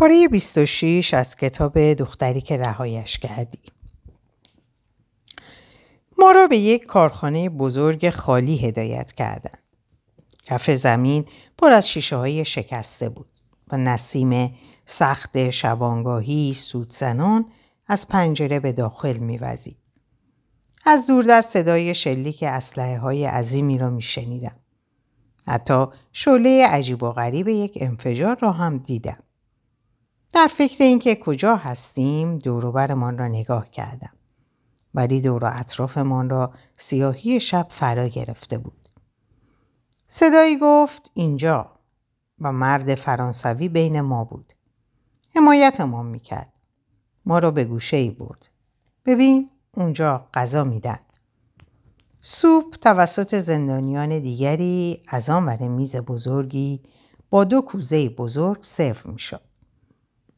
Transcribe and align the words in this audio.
پاره 0.00 0.28
26 0.28 1.14
از 1.14 1.36
کتاب 1.36 1.92
دختری 1.92 2.40
که 2.40 2.56
رهایش 2.56 3.18
کردی 3.18 3.58
ما 6.18 6.30
را 6.30 6.46
به 6.46 6.56
یک 6.56 6.86
کارخانه 6.86 7.48
بزرگ 7.48 8.10
خالی 8.10 8.58
هدایت 8.58 9.12
کردند. 9.12 9.62
کف 10.44 10.70
زمین 10.70 11.24
پر 11.58 11.70
از 11.70 11.88
شیشه 11.88 12.16
های 12.16 12.44
شکسته 12.44 13.08
بود 13.08 13.30
و 13.72 13.76
نسیم 13.76 14.54
سخت 14.84 15.50
شبانگاهی 15.50 16.54
سودزنان 16.54 17.44
از 17.86 18.08
پنجره 18.08 18.60
به 18.60 18.72
داخل 18.72 19.16
میوزید. 19.16 19.78
از 20.84 21.06
دوردست 21.06 21.52
صدای 21.52 21.94
شلیک 21.94 22.42
اسلحه 22.42 22.98
های 22.98 23.24
عظیمی 23.24 23.78
را 23.78 23.90
میشنیدم. 23.90 24.56
حتی 25.46 25.86
شعله 26.12 26.66
عجیب 26.66 27.02
و 27.02 27.12
غریب 27.12 27.48
یک 27.48 27.78
انفجار 27.80 28.38
را 28.40 28.52
هم 28.52 28.78
دیدم. 28.78 29.22
در 30.32 30.46
فکر 30.46 30.84
اینکه 30.84 31.14
کجا 31.14 31.56
هستیم 31.56 32.38
دوروبرمان 32.38 33.18
را 33.18 33.28
نگاه 33.28 33.70
کردم. 33.70 34.12
ولی 34.94 35.20
دور 35.20 35.44
و 35.44 35.50
اطرافمان 35.52 36.30
را 36.30 36.52
سیاهی 36.76 37.40
شب 37.40 37.66
فرا 37.70 38.06
گرفته 38.06 38.58
بود. 38.58 38.88
صدایی 40.06 40.58
گفت 40.60 41.10
اینجا 41.14 41.70
و 42.40 42.52
مرد 42.52 42.94
فرانسوی 42.94 43.68
بین 43.68 44.00
ما 44.00 44.24
بود. 44.24 44.52
حمایتمان 45.36 46.06
می‌کرد. 46.06 46.52
ما 47.26 47.38
را 47.38 47.50
به 47.50 47.64
گوشه 47.64 47.96
ای 47.96 48.10
برد. 48.10 48.48
ببین 49.04 49.50
اونجا 49.74 50.28
غذا 50.34 50.64
میدن. 50.64 50.98
سوپ 52.22 52.74
توسط 52.74 53.34
زندانیان 53.34 54.18
دیگری 54.18 55.02
از 55.08 55.30
آن 55.30 55.62
میز 55.62 55.96
بزرگی 55.96 56.82
با 57.30 57.44
دو 57.44 57.60
کوزه 57.60 58.08
بزرگ 58.08 58.58
سرو 58.62 59.12
می‌شد. 59.12 59.49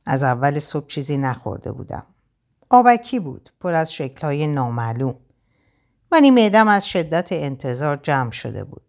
از 0.06 0.23
اول 0.23 0.59
صبح 0.59 0.87
چیزی 0.87 1.16
نخورده 1.16 1.73
بودم. 1.73 2.06
آبکی 2.70 3.19
بود 3.19 3.50
پر 3.61 3.72
از 3.72 3.92
شکلهای 3.92 4.47
نامعلوم. 4.47 5.14
ولی 6.12 6.31
میدم 6.31 6.69
از 6.69 6.89
شدت 6.89 7.28
انتظار 7.33 7.97
جمع 7.97 8.31
شده 8.31 8.64
بود. 8.64 8.83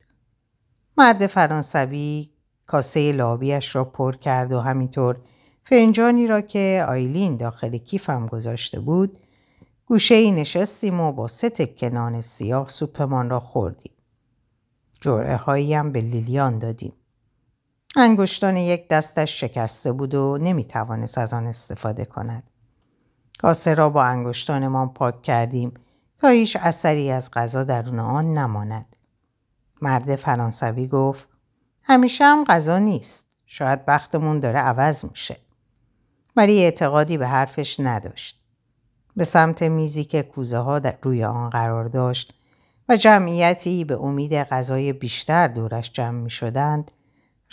مرد 0.97 1.27
فرانسوی 1.27 2.29
کاسه 2.65 3.11
لابیش 3.11 3.75
را 3.75 3.83
پر 3.83 4.15
کرد 4.15 4.53
و 4.53 4.59
همینطور 4.59 5.17
فنجانی 5.63 6.27
را 6.27 6.41
که 6.41 6.85
آیلین 6.87 7.37
داخل 7.37 7.77
کیفم 7.77 8.27
گذاشته 8.27 8.79
بود 8.79 9.17
گوشه 9.85 10.15
ای 10.15 10.31
نشستیم 10.31 10.99
و 10.99 11.11
با 11.11 11.27
سه 11.27 11.49
تکنان 11.49 12.21
سیاه 12.21 12.69
سوپمان 12.69 13.29
را 13.29 13.39
خوردیم. 13.39 13.91
جرعه 15.01 15.77
هم 15.77 15.91
به 15.91 16.01
لیلیان 16.01 16.59
دادیم. 16.59 16.93
انگشتان 17.97 18.57
یک 18.57 18.87
دستش 18.87 19.39
شکسته 19.39 19.91
بود 19.91 20.15
و 20.15 20.37
نمی 20.41 20.65
توانست 20.65 21.17
از 21.17 21.33
آن 21.33 21.47
استفاده 21.47 22.05
کند. 22.05 22.49
کاسه 23.39 23.73
را 23.73 23.89
با 23.89 24.03
انگشتانمان 24.03 24.93
پاک 24.93 25.21
کردیم 25.21 25.73
تا 26.19 26.27
هیچ 26.27 26.57
اثری 26.61 27.11
از 27.11 27.31
غذا 27.31 27.63
درون 27.63 27.99
آن 27.99 28.31
نماند. 28.31 28.95
مرد 29.81 30.15
فرانسوی 30.15 30.87
گفت 30.87 31.27
همیشه 31.83 32.23
هم 32.25 32.43
غذا 32.43 32.79
نیست. 32.79 33.25
شاید 33.45 33.85
بختمون 33.85 34.39
داره 34.39 34.59
عوض 34.59 35.05
میشه. 35.05 35.37
ولی 36.35 36.63
اعتقادی 36.63 37.17
به 37.17 37.27
حرفش 37.27 37.79
نداشت. 37.79 38.43
به 39.15 39.23
سمت 39.23 39.63
میزی 39.63 40.03
که 40.03 40.23
کوزه 40.23 40.57
ها 40.57 40.79
در 40.79 40.97
روی 41.01 41.23
آن 41.23 41.49
قرار 41.49 41.85
داشت 41.85 42.33
و 42.89 42.97
جمعیتی 42.97 43.85
به 43.85 44.01
امید 44.01 44.33
غذای 44.33 44.93
بیشتر 44.93 45.47
دورش 45.47 45.91
جمع 45.91 46.19
می 46.19 46.29
شدند 46.29 46.91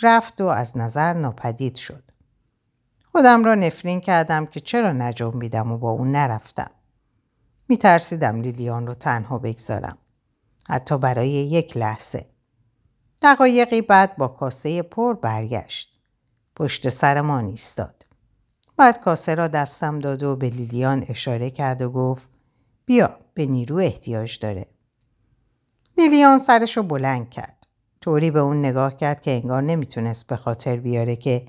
رفت 0.01 0.41
و 0.41 0.45
از 0.45 0.77
نظر 0.77 1.13
ناپدید 1.13 1.75
شد. 1.75 2.03
خودم 3.11 3.43
را 3.43 3.55
نفرین 3.55 4.01
کردم 4.01 4.45
که 4.45 4.59
چرا 4.59 4.91
نجنبیدم 4.91 5.71
و 5.71 5.77
با 5.77 5.91
اون 5.91 6.11
نرفتم. 6.11 6.71
می 7.67 7.77
ترسیدم 7.77 8.41
لیلیان 8.41 8.87
رو 8.87 8.93
تنها 8.93 9.39
بگذارم. 9.39 9.97
حتی 10.69 10.97
برای 10.97 11.29
یک 11.29 11.77
لحظه. 11.77 12.25
دقایقی 13.21 13.81
بعد 13.81 14.17
با 14.17 14.27
کاسه 14.27 14.81
پر 14.81 15.13
برگشت. 15.13 15.97
پشت 16.55 16.89
سر 16.89 17.21
ما 17.21 17.39
ایستاد. 17.39 18.05
بعد 18.77 18.99
کاسه 18.99 19.35
را 19.35 19.47
دستم 19.47 19.99
داد 19.99 20.23
و 20.23 20.35
به 20.35 20.49
لیلیان 20.49 21.05
اشاره 21.09 21.49
کرد 21.49 21.81
و 21.81 21.89
گفت 21.89 22.29
بیا 22.85 23.17
به 23.33 23.45
نیرو 23.45 23.77
احتیاج 23.77 24.39
داره. 24.39 24.65
لیلیان 25.97 26.37
سرش 26.37 26.77
رو 26.77 26.83
بلند 26.83 27.29
کرد. 27.29 27.60
طوری 28.01 28.31
به 28.31 28.39
اون 28.39 28.59
نگاه 28.59 28.97
کرد 28.97 29.21
که 29.21 29.31
انگار 29.31 29.61
نمی‌تونست 29.61 30.27
به 30.27 30.35
خاطر 30.35 30.75
بیاره 30.75 31.15
که 31.15 31.45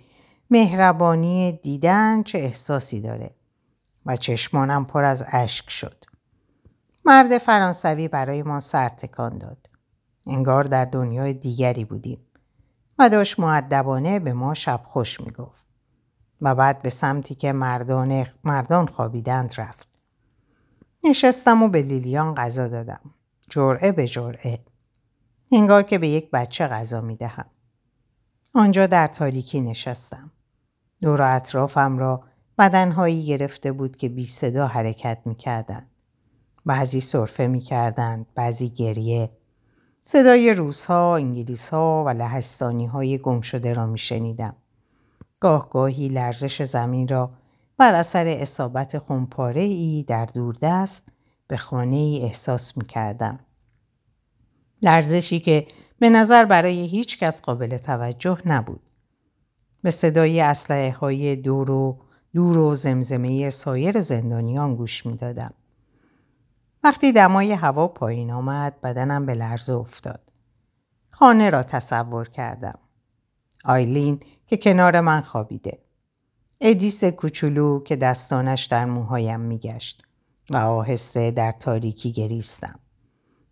مهربانی 0.50 1.52
دیدن 1.62 2.22
چه 2.22 2.38
احساسی 2.38 3.00
داره 3.00 3.30
و 4.06 4.16
چشمانم 4.16 4.84
پر 4.84 5.04
از 5.04 5.24
اشک 5.32 5.70
شد. 5.70 6.04
مرد 7.04 7.38
فرانسوی 7.38 8.08
برای 8.08 8.42
ما 8.42 8.60
سر 8.60 8.88
تکان 8.88 9.38
داد. 9.38 9.70
انگار 10.26 10.64
در 10.64 10.84
دنیای 10.84 11.34
دیگری 11.34 11.84
بودیم 11.84 12.18
و 12.98 13.08
داشت 13.08 13.40
معدبانه 13.40 14.18
به 14.18 14.32
ما 14.32 14.54
شب 14.54 14.80
خوش 14.84 15.20
می‌گفت. 15.20 15.66
و 16.40 16.54
بعد 16.54 16.82
به 16.82 16.90
سمتی 16.90 17.34
که 17.34 17.52
مردان, 17.52 18.26
مردان 18.44 18.86
خوابیدند 18.86 19.54
رفت. 19.58 19.88
نشستم 21.04 21.62
و 21.62 21.68
به 21.68 21.82
لیلیان 21.82 22.34
غذا 22.34 22.68
دادم. 22.68 23.00
جرعه 23.48 23.92
به 23.92 24.08
جرعه. 24.08 24.58
انگار 25.52 25.82
که 25.82 25.98
به 25.98 26.08
یک 26.08 26.30
بچه 26.30 26.66
غذا 26.66 27.00
می 27.00 27.16
دهم. 27.16 27.46
آنجا 28.54 28.86
در 28.86 29.06
تاریکی 29.06 29.60
نشستم. 29.60 30.30
دور 31.00 31.22
اطرافم 31.22 31.98
را 31.98 32.22
بدنهایی 32.58 33.26
گرفته 33.26 33.72
بود 33.72 33.96
که 33.96 34.08
بی 34.08 34.26
صدا 34.26 34.66
حرکت 34.66 35.18
می 35.24 35.34
کردن. 35.34 35.86
بعضی 36.66 37.00
صرفه 37.00 37.46
می 37.46 37.60
کردن، 37.60 38.26
بعضی 38.34 38.68
گریه. 38.68 39.30
صدای 40.02 40.54
روسها، 40.54 41.16
انگلیسها 41.16 42.04
و 42.06 42.08
لهستانی 42.08 42.86
های 42.86 43.18
گم 43.18 43.40
شده 43.40 43.72
را 43.72 43.86
می 43.86 43.98
شنیدم. 43.98 44.56
گاه 45.40 45.70
گاهی 45.70 46.08
لرزش 46.08 46.62
زمین 46.62 47.08
را 47.08 47.30
بر 47.76 47.94
اثر 47.94 48.26
اصابت 48.26 48.98
خونپاره 48.98 49.62
ای 49.62 50.04
در 50.08 50.26
دوردست 50.26 51.08
به 51.46 51.56
خانه 51.56 51.96
ای 51.96 52.22
احساس 52.22 52.76
می 52.76 52.84
کردم. 52.84 53.40
لرزشی 54.82 55.40
که 55.40 55.66
به 55.98 56.10
نظر 56.10 56.44
برای 56.44 56.86
هیچ 56.86 57.18
کس 57.18 57.42
قابل 57.42 57.76
توجه 57.76 58.38
نبود. 58.46 58.90
به 59.82 59.90
صدای 59.90 60.40
اسلحه 60.40 60.92
های 60.92 61.36
دور 61.36 61.70
و 61.70 61.98
دور 62.34 62.58
و 62.58 62.74
زمزمه 62.74 63.50
سایر 63.50 64.00
زندانیان 64.00 64.76
گوش 64.76 65.06
می 65.06 65.16
دادم. 65.16 65.54
وقتی 66.84 67.12
دمای 67.12 67.52
هوا 67.52 67.88
پایین 67.88 68.30
آمد 68.30 68.80
بدنم 68.80 69.26
به 69.26 69.34
لرزه 69.34 69.72
افتاد. 69.72 70.20
خانه 71.10 71.50
را 71.50 71.62
تصور 71.62 72.28
کردم. 72.28 72.78
آیلین 73.64 74.20
که 74.46 74.56
کنار 74.56 75.00
من 75.00 75.20
خوابیده. 75.20 75.78
ادیس 76.60 77.04
کوچولو 77.04 77.80
که 77.82 77.96
دستانش 77.96 78.64
در 78.64 78.84
موهایم 78.84 79.40
میگشت 79.40 80.02
و 80.50 80.56
آهسته 80.56 81.30
در 81.30 81.52
تاریکی 81.52 82.12
گریستم. 82.12 82.81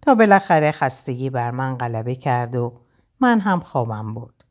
تا 0.02 0.14
بالاخره 0.14 0.72
خستگی 0.72 1.30
بر 1.30 1.50
من 1.50 1.78
غلبه 1.78 2.14
کرد 2.14 2.56
و 2.56 2.74
من 3.20 3.40
هم 3.40 3.60
خوابم 3.60 4.14
برد. 4.14 4.44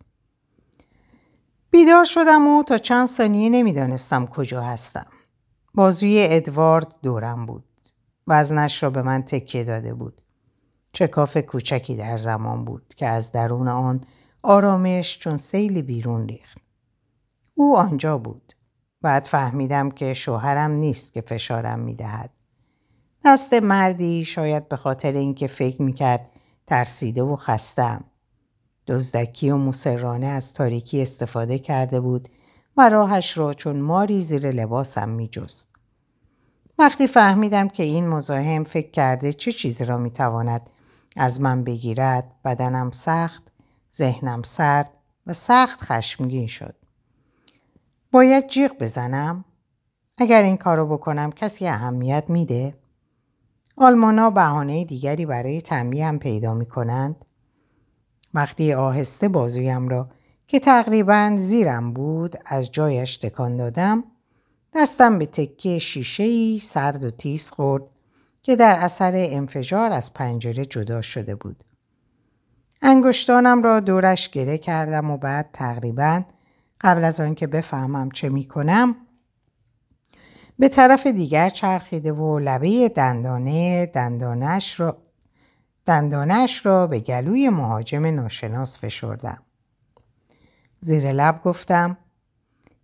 بیدار 1.72 2.04
شدم 2.04 2.48
و 2.48 2.64
تا 2.64 2.78
چند 2.78 3.08
ثانیه 3.08 3.50
نمی‌دانستم 3.50 4.26
کجا 4.26 4.62
هستم. 4.62 5.08
بازوی 5.74 6.28
ادوارد 6.30 6.96
دورم 7.04 7.46
بود. 7.46 7.64
وزنش 8.28 8.84
را 8.84 8.90
به 8.90 9.02
من 9.02 9.22
تکیه 9.22 9.64
داده 9.64 9.94
بود. 9.94 10.22
چکاف 10.94 11.38
کوچکی 11.38 11.96
در 11.96 12.18
زمان 12.18 12.66
بود 12.66 12.94
که 12.98 13.08
از 13.08 13.32
درون 13.32 13.68
آن 13.68 14.02
آرامش 14.44 15.20
چون 15.20 15.38
سیلی 15.38 15.82
بیرون 15.82 16.28
ریخت. 16.28 16.58
او 17.56 17.78
آنجا 17.78 18.18
بود. 18.18 18.54
بعد 19.02 19.24
فهمیدم 19.24 19.92
که 19.92 20.14
شوهرم 20.14 20.72
نیست 20.72 21.14
که 21.14 21.22
فشارم 21.22 21.80
می‌دهد. 21.80 22.39
دست 23.26 23.54
مردی 23.54 24.26
شاید 24.26 24.70
به 24.70 24.76
خاطر 24.76 25.12
اینکه 25.12 25.48
فکر 25.48 25.82
می‌کرد 25.82 26.30
ترسیده 26.68 27.24
و 27.24 27.36
خستم. 27.36 28.04
دزدکی 28.88 29.50
و 29.50 29.58
مسررانه 29.58 30.28
از 30.28 30.54
تاریکی 30.54 31.02
استفاده 31.02 31.60
کرده 31.60 32.00
بود 32.00 32.30
و 32.78 32.90
راهش 32.90 33.38
را 33.38 33.54
چون 33.54 33.80
ماری 33.80 34.22
زیر 34.22 34.52
لباسم 34.52 35.10
میجست. 35.10 35.76
وقتی 36.80 37.08
فهمیدم 37.08 37.68
که 37.68 37.84
این 37.84 38.08
مزاحم 38.08 38.64
فکر 38.64 38.92
کرده 38.92 39.34
چه 39.34 39.52
چیزی 39.52 39.86
را 39.86 39.98
می‌تواند 39.98 40.62
از 41.16 41.42
من 41.42 41.64
بگیرد 41.64 42.32
بدنم 42.46 42.92
سخت 42.92 43.52
ذهنم 43.96 44.42
سرد 44.44 44.90
و 45.28 45.34
سخت 45.34 45.82
خشمگین 45.82 46.48
شد. 46.48 46.76
باید 48.12 48.48
جیغ 48.48 48.72
بزنم؟ 48.80 49.46
اگر 50.18 50.44
این 50.44 50.58
کارو 50.58 50.88
بکنم 50.88 51.32
کسی 51.32 51.68
اهمیت 51.68 52.24
میده؟ 52.28 52.79
آلمانا 53.82 54.30
بهانه 54.30 54.86
دیگری 54.86 55.26
برای 55.26 55.62
هم 55.72 56.20
پیدا 56.20 56.54
می 56.54 56.66
کنند؟ 56.66 57.26
وقتی 58.34 58.74
آهسته 58.74 59.28
بازویم 59.28 59.88
را 59.88 60.10
که 60.48 60.60
تقریبا 60.60 61.34
زیرم 61.38 61.94
بود 61.94 62.36
از 62.46 62.72
جایش 62.72 63.18
تکان 63.18 63.56
دادم 63.56 64.04
دستم 64.74 65.20
به 65.20 65.26
تکه 65.26 65.80
شیشه 65.80 66.24
ای 66.24 66.60
سرد 66.60 67.04
و 67.04 67.10
تیز 67.10 67.50
خورد 67.50 67.84
که 68.42 68.56
در 68.56 68.78
اثر 68.80 69.12
انفجار 69.16 69.92
از 69.92 70.14
پنجره 70.14 70.66
جدا 70.66 71.02
شده 71.02 71.36
بود. 71.36 71.64
انگشتانم 72.82 73.64
را 73.64 73.80
دورش 73.80 74.30
گره 74.30 74.58
کردم 74.58 75.12
و 75.12 75.18
بعد 75.18 75.50
تقریبا 75.54 76.24
قبل 76.82 77.04
از 77.04 77.20
آنکه 77.20 77.48
بفهمم 77.48 78.12
چه 78.12 78.30
می 78.30 78.46
کنم 78.46 78.96
به 80.60 80.70
طرف 80.70 81.08
دیگر 81.08 81.50
چرخیده 81.50 82.14
و 82.14 82.40
لبه 82.40 82.90
دندانه 82.90 83.86
دندانش 83.86 84.80
را, 84.80 84.98
دندانش 85.86 86.66
را 86.66 86.88
به 86.88 87.00
گلوی 87.00 87.50
مهاجم 87.50 88.06
ناشناس 88.06 88.80
فشردم. 88.80 89.42
زیر 90.82 91.12
لب 91.12 91.42
گفتم 91.44 91.98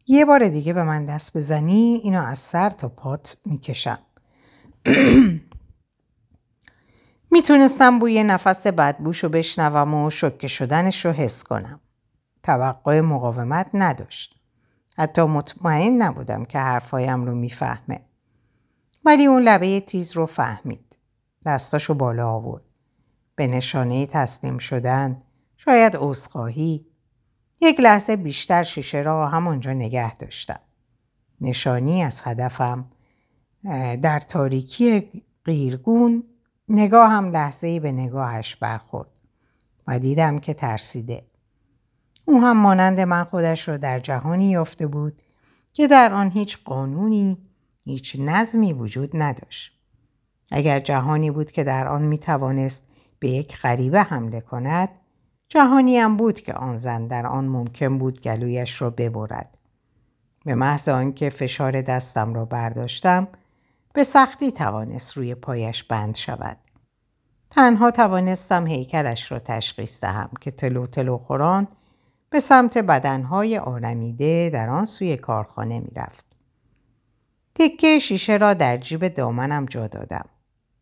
یه 0.08 0.26
بار 0.26 0.48
دیگه 0.48 0.74
به 0.74 0.84
من 0.84 1.06
دست 1.06 1.38
بزنی 1.38 2.02
اینو 2.04 2.22
از 2.22 2.40
سر 2.40 2.70
تا 2.70 2.90
پات 2.90 3.38
می‌کشم. 3.46 4.00
می‌تونستم 7.32 8.00
بوی 8.00 8.24
نفس 8.24 8.68
بدبوش 8.68 9.24
رو 9.24 9.30
بشنوم 9.30 9.94
و 9.94 10.10
شکه 10.10 10.48
شدنش 10.48 11.06
رو 11.06 11.12
حس 11.12 11.44
کنم. 11.44 11.80
توقع 12.44 13.02
مقاومت 13.02 13.68
نداشت. 13.74 14.35
حتی 14.98 15.22
مطمئن 15.22 16.02
نبودم 16.02 16.46
که 16.46 16.60
حرفایم 16.60 17.26
رو 17.26 17.36
می‌فهمه. 17.36 18.02
ولی 19.06 19.26
اون 19.26 19.42
لبه 19.42 19.80
تیز 19.80 20.12
رو 20.12 20.26
فهمید. 20.26 20.98
دستاشو 21.46 21.94
بالا 21.94 22.28
آورد. 22.28 22.64
به 23.36 23.48
نشانه 23.48 24.06
تسلیم 24.06 24.58
شدن، 24.58 25.22
شاید 25.58 25.96
عذرخواهی، 25.96 26.86
یک 27.62 27.80
لحظه 27.80 28.16
بیشتر 28.16 28.64
شیشه 28.64 29.02
را 29.02 29.28
همانجا 29.28 29.74
نگه 29.74 30.16
داشتم. 30.16 30.60
نشانی 31.42 32.04
از 32.04 32.22
هدفم 32.26 32.86
در 34.02 34.20
تاریکی 34.20 35.12
غیرگون 35.46 36.24
نگاه 36.70 37.12
هم 37.12 37.26
لحظه 37.26 37.80
به 37.80 37.92
نگاهش 37.92 38.56
برخورد 38.56 39.10
و 39.88 40.00
دیدم 40.00 40.40
که 40.40 40.54
ترسیده. 40.54 41.26
او 42.26 42.42
هم 42.42 42.58
مانند 42.58 43.00
من 43.00 43.24
خودش 43.24 43.68
را 43.68 43.78
در 43.78 44.00
جهانی 44.00 44.50
یافته 44.50 44.88
بود 44.88 45.22
که 45.74 45.88
در 45.88 46.14
آن 46.14 46.32
هیچ 46.32 46.58
قانونی، 46.66 47.38
هیچ 47.84 48.16
نظمی 48.20 48.74
وجود 48.74 49.12
نداشت. 49.14 49.72
اگر 50.52 50.80
جهانی 50.80 51.32
بود 51.32 51.52
که 51.52 51.64
در 51.64 51.88
آن 51.88 52.02
می 52.02 52.18
توانست 52.18 52.88
به 53.20 53.30
یک 53.30 53.58
غریبه 53.58 54.02
حمله 54.02 54.42
کند، 54.42 54.90
جهانی 55.50 55.98
هم 55.98 56.18
بود 56.18 56.42
که 56.42 56.54
آن 56.54 56.78
زن 56.78 57.08
در 57.08 57.28
آن 57.28 57.46
ممکن 57.46 57.98
بود 57.98 58.22
گلویش 58.22 58.82
را 58.82 58.90
ببرد. 58.90 59.58
به 60.46 60.56
محض 60.56 60.90
آنکه 60.90 61.30
فشار 61.30 61.82
دستم 61.82 62.34
را 62.34 62.46
برداشتم 62.46 63.28
به 63.94 64.04
سختی 64.04 64.52
توانست 64.52 65.18
روی 65.18 65.36
پایش 65.36 65.84
بند 65.84 66.16
شود. 66.16 66.58
تنها 67.50 67.92
توانستم 67.92 68.68
هیکلش 68.68 69.32
را 69.32 69.40
تشخیص 69.40 70.02
دهم 70.02 70.30
که 70.42 70.52
تلو 70.52 70.88
تلو 70.88 71.18
خوران 71.18 71.68
به 72.30 72.40
سمت 72.40 72.78
بدنهای 72.78 73.58
آرمیده 73.58 74.50
در 74.54 74.70
آن 74.70 74.86
سوی 74.86 75.18
کارخانه 75.18 75.80
می 75.80 75.92
رفت. 75.96 76.26
تکه 77.56 78.00
شیشه 78.00 78.38
را 78.38 78.54
در 78.54 78.78
جیب 78.78 79.08
دامنم 79.08 79.66
جا 79.66 79.88
دادم. 79.88 80.26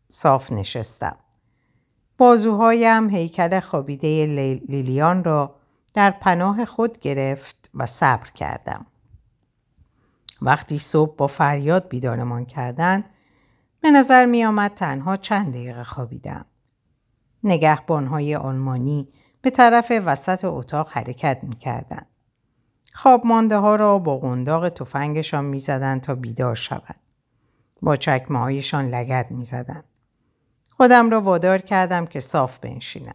صاف 0.08 0.52
نشستم. 0.52 1.16
بازوهایم 2.18 3.10
هیکل 3.10 3.60
خوابیده 3.60 4.26
لیلیان 4.68 5.24
را 5.24 5.54
در 5.94 6.10
پناه 6.10 6.64
خود 6.64 6.98
گرفت 6.98 7.70
و 7.74 7.86
صبر 7.86 8.30
کردم. 8.30 8.86
وقتی 10.42 10.78
صبح 10.78 11.16
با 11.16 11.26
فریاد 11.26 11.88
بیدارمان 11.88 12.44
کردند 12.44 13.10
به 13.80 13.90
نظر 13.90 14.26
می 14.26 14.44
آمد 14.44 14.74
تنها 14.74 15.16
چند 15.16 15.52
دقیقه 15.52 15.84
خوابیدم. 15.84 16.44
نگهبانهای 17.44 18.36
آلمانی 18.36 19.08
به 19.44 19.50
طرف 19.50 19.92
وسط 20.04 20.44
اتاق 20.44 20.88
حرکت 20.92 21.38
می 21.42 21.56
کردن. 21.56 22.06
خواب 22.92 23.26
مانده 23.26 23.56
ها 23.56 23.76
را 23.76 23.98
با 23.98 24.18
قنداق 24.18 24.68
تفنگشان 24.68 25.44
می 25.44 25.60
زدن 25.60 25.98
تا 26.00 26.14
بیدار 26.14 26.54
شود. 26.54 26.96
با 27.82 27.96
چکمه 27.96 28.38
هایشان 28.38 28.88
لگت 28.88 29.26
می 29.30 29.44
زدن. 29.44 29.84
خودم 30.70 31.10
را 31.10 31.20
وادار 31.20 31.58
کردم 31.58 32.06
که 32.06 32.20
صاف 32.20 32.58
بنشینم. 32.58 33.14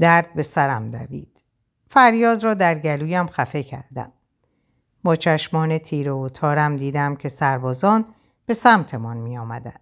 درد 0.00 0.34
به 0.34 0.42
سرم 0.42 0.86
دوید. 0.86 1.44
فریاد 1.88 2.44
را 2.44 2.54
در 2.54 2.78
گلویم 2.78 3.26
خفه 3.26 3.62
کردم. 3.62 4.12
با 5.04 5.16
چشمان 5.16 5.78
تیره 5.78 6.12
و 6.12 6.28
تارم 6.28 6.76
دیدم 6.76 7.16
که 7.16 7.28
سربازان 7.28 8.04
به 8.46 8.54
سمتمان 8.54 9.16
می 9.16 9.38
آمدن. 9.38 9.80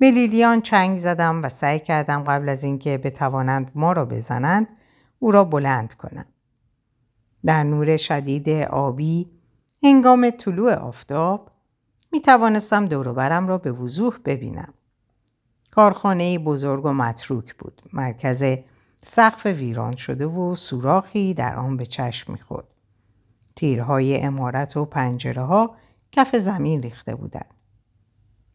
به 0.00 0.10
لیلیان 0.10 0.60
چنگ 0.60 0.98
زدم 0.98 1.42
و 1.42 1.48
سعی 1.48 1.80
کردم 1.80 2.24
قبل 2.24 2.48
از 2.48 2.64
اینکه 2.64 2.98
بتوانند 2.98 3.70
ما 3.74 3.92
را 3.92 4.04
بزنند 4.04 4.68
او 5.18 5.30
را 5.30 5.44
بلند 5.44 5.94
کنم. 5.94 6.26
در 7.44 7.62
نور 7.64 7.96
شدید 7.96 8.48
آبی 8.70 9.30
هنگام 9.82 10.30
طلوع 10.30 10.74
آفتاب 10.74 11.50
می 12.12 12.20
توانستم 12.20 12.86
دوروبرم 12.86 13.48
را 13.48 13.58
به 13.58 13.72
وضوح 13.72 14.18
ببینم. 14.24 14.74
کارخانه 15.70 16.38
بزرگ 16.38 16.84
و 16.84 16.92
متروک 16.92 17.54
بود. 17.54 17.82
مرکز 17.92 18.44
سقف 19.02 19.46
ویران 19.46 19.96
شده 19.96 20.26
و 20.26 20.54
سوراخی 20.54 21.34
در 21.34 21.56
آن 21.56 21.76
به 21.76 21.86
چشم 21.86 22.32
می‌خورد. 22.32 22.66
تیرهای 23.56 24.20
امارت 24.20 24.76
و 24.76 24.84
پنجره 24.84 25.42
ها 25.42 25.76
کف 26.12 26.36
زمین 26.36 26.82
ریخته 26.82 27.14
بودند. 27.14 27.59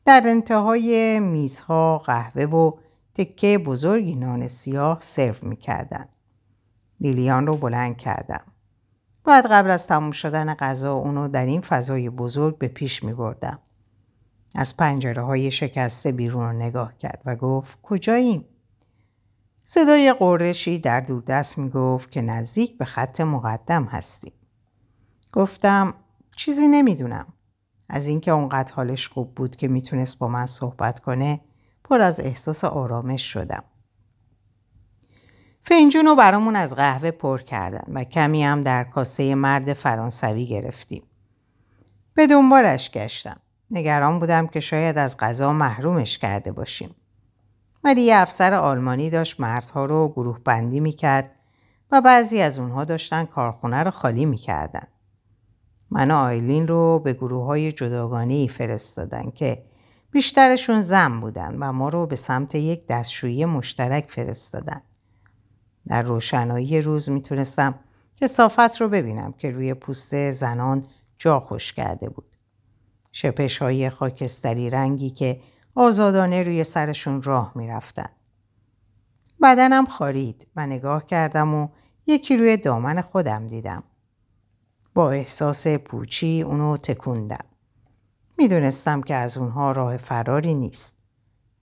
در 0.05 0.21
انتهای 0.25 1.19
میزها 1.19 1.97
قهوه 1.97 2.43
و 2.43 2.71
تکه 3.15 3.57
بزرگی 3.57 4.15
نان 4.15 4.47
سیاه 4.47 4.97
سرو 5.01 5.35
می‌کردند. 5.41 6.09
لیلیان 6.99 7.47
رو 7.47 7.57
بلند 7.57 7.97
کردم. 7.97 8.41
باید 9.23 9.45
قبل 9.45 9.71
از 9.71 9.87
تموم 9.87 10.11
شدن 10.11 10.53
غذا 10.53 10.93
اونو 10.93 11.27
در 11.27 11.45
این 11.45 11.61
فضای 11.61 12.09
بزرگ 12.09 12.57
به 12.57 12.67
پیش 12.67 13.03
می 13.03 13.13
بردم. 13.13 13.59
از 14.55 14.77
پنجره 14.77 15.21
های 15.21 15.51
شکسته 15.51 16.11
بیرون 16.11 16.43
رو 16.43 16.53
نگاه 16.53 16.97
کرد 16.97 17.21
و 17.25 17.35
گفت 17.35 17.79
کجاییم؟ 17.81 18.45
صدای 19.63 20.13
قرشی 20.13 20.79
در 20.79 20.99
دوردست 20.99 21.57
می 21.57 21.69
گفت 21.69 22.11
که 22.11 22.21
نزدیک 22.21 22.77
به 22.77 22.85
خط 22.85 23.21
مقدم 23.21 23.83
هستیم. 23.83 24.33
گفتم 25.31 25.93
چیزی 26.35 26.67
نمی‌دونم. 26.67 27.34
از 27.89 28.07
اینکه 28.07 28.31
اونقدر 28.31 28.73
حالش 28.73 29.07
خوب 29.07 29.35
بود 29.35 29.55
که 29.55 29.67
می‌تونست 29.67 30.19
با 30.19 30.27
من 30.27 30.45
صحبت 30.45 30.99
کنه 30.99 31.39
پر 31.83 32.01
از 32.01 32.19
احساس 32.19 32.63
آرامش 32.63 33.33
شدم. 33.33 33.63
فنجون 35.61 36.05
رو 36.05 36.15
برامون 36.15 36.55
از 36.55 36.75
قهوه 36.75 37.11
پر 37.11 37.41
کردن 37.41 37.93
و 37.93 38.03
کمی 38.03 38.43
هم 38.43 38.61
در 38.61 38.83
کاسه 38.83 39.35
مرد 39.35 39.73
فرانسوی 39.73 40.45
گرفتیم. 40.45 41.03
به 42.13 42.27
دنبالش 42.27 42.91
گشتم. 42.91 43.37
نگران 43.71 44.19
بودم 44.19 44.47
که 44.47 44.59
شاید 44.59 44.97
از 44.97 45.17
غذا 45.17 45.53
محرومش 45.53 46.17
کرده 46.17 46.51
باشیم. 46.51 46.95
ولی 47.83 48.01
یه 48.01 48.15
افسر 48.15 48.53
آلمانی 48.53 49.09
داشت 49.09 49.39
مردها 49.39 49.85
رو 49.85 50.09
گروه 50.09 50.39
بندی 50.39 50.79
می‌کرد 50.79 51.31
و 51.91 52.01
بعضی 52.01 52.41
از 52.41 52.59
اونها 52.59 52.83
داشتن 52.83 53.25
کارخونه 53.25 53.83
رو 53.83 53.91
خالی 53.91 54.25
می‌کردن. 54.25 54.87
من 55.95 56.11
و 56.11 56.15
آیلین 56.15 56.67
رو 56.67 56.99
به 56.99 57.13
گروه 57.13 57.45
های 57.45 57.71
جداگانه 57.71 58.47
فرستادن 58.47 59.31
که 59.31 59.65
بیشترشون 60.11 60.81
زن 60.81 61.19
بودن 61.19 61.57
و 61.59 61.71
ما 61.71 61.89
رو 61.89 62.05
به 62.05 62.15
سمت 62.15 62.55
یک 62.55 62.87
دستشویی 62.87 63.45
مشترک 63.45 64.05
فرستادن. 64.09 64.81
در 65.87 66.01
روشنایی 66.01 66.81
روز 66.81 67.09
می‌تونستم 67.09 67.79
صافت 68.27 68.81
رو 68.81 68.89
ببینم 68.89 69.31
که 69.31 69.51
روی 69.51 69.73
پوست 69.73 70.31
زنان 70.31 70.85
جا 71.17 71.39
خوش 71.39 71.73
کرده 71.73 72.09
بود. 72.09 72.37
شپش 73.11 73.61
های 73.61 73.89
خاکستری 73.89 74.69
رنگی 74.69 75.09
که 75.09 75.41
آزادانه 75.75 76.43
روی 76.43 76.63
سرشون 76.63 77.21
راه 77.21 77.51
می‌رفتن. 77.55 78.09
بدنم 79.41 79.85
خارید 79.85 80.47
و 80.55 80.67
نگاه 80.67 81.05
کردم 81.05 81.53
و 81.53 81.67
یکی 82.07 82.37
روی 82.37 82.57
دامن 82.57 83.01
خودم 83.01 83.47
دیدم. 83.47 83.83
با 84.95 85.11
احساس 85.11 85.67
پوچی 85.67 86.41
اونو 86.41 86.77
تکوندم. 86.77 87.45
می‌دونستم 88.37 89.01
که 89.01 89.15
از 89.15 89.37
اونها 89.37 89.71
راه 89.71 89.97
فراری 89.97 90.53
نیست. 90.53 91.03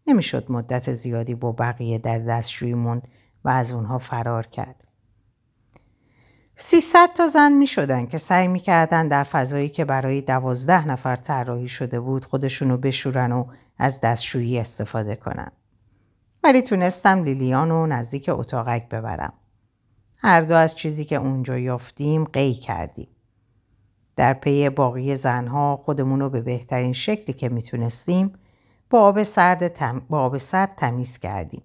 نمی‌شد 0.08 0.52
مدت 0.52 0.94
زیادی 0.94 1.36
با 1.36 1.52
بقیه 1.52 1.98
در 1.98 2.20
دستشویی 2.20 2.74
موند 2.74 3.08
و 3.44 3.50
از 3.50 3.72
اونها 3.72 3.98
فرار 3.98 4.48
کرد. 4.48 4.84
سیصد 6.56 7.10
تا 7.16 7.28
زن 7.28 7.52
می 7.52 7.68
شدن 7.68 8.06
که 8.06 8.18
سعی 8.18 8.48
می 8.48 8.60
کردن 8.60 9.08
در 9.08 9.24
فضایی 9.24 9.70
که 9.70 9.86
برای 9.86 10.22
دوازده 10.22 10.88
نفر 10.88 11.16
طراحی 11.16 11.68
شده 11.68 12.00
بود 12.00 12.26
خودشونو 12.26 12.78
بشورن 12.78 13.32
و 13.32 13.46
از 13.78 14.02
دستشویی 14.02 14.60
استفاده 14.60 15.16
کنن. 15.16 15.52
ولی 16.44 16.62
تونستم 16.62 17.24
لیلیان 17.24 17.70
رو 17.70 17.88
نزدیک 17.88 18.30
اتاقک 18.30 18.90
ببرم. 18.90 19.34
هر 20.24 20.42
دو 20.42 20.56
از 20.56 20.76
چیزی 20.76 21.06
که 21.06 21.16
اونجا 21.16 21.58
یافتیم 21.58 22.24
قی 22.24 22.54
کردیم. 22.54 23.08
در 24.16 24.34
پی 24.34 24.70
باقی 24.70 25.16
زنها 25.16 25.78
خودمون 25.78 26.20
رو 26.20 26.30
به 26.30 26.42
بهترین 26.42 26.94
شکلی 26.94 27.34
که 27.34 27.50
می‌تونستیم 27.50 28.34
با 28.90 29.00
آب 29.00 29.24
سرد, 29.24 29.68
تم... 29.68 30.02
با 30.10 30.20
آب 30.20 30.38
سرد 30.38 30.76
تمیز 30.78 31.18
کردیم. 31.18 31.64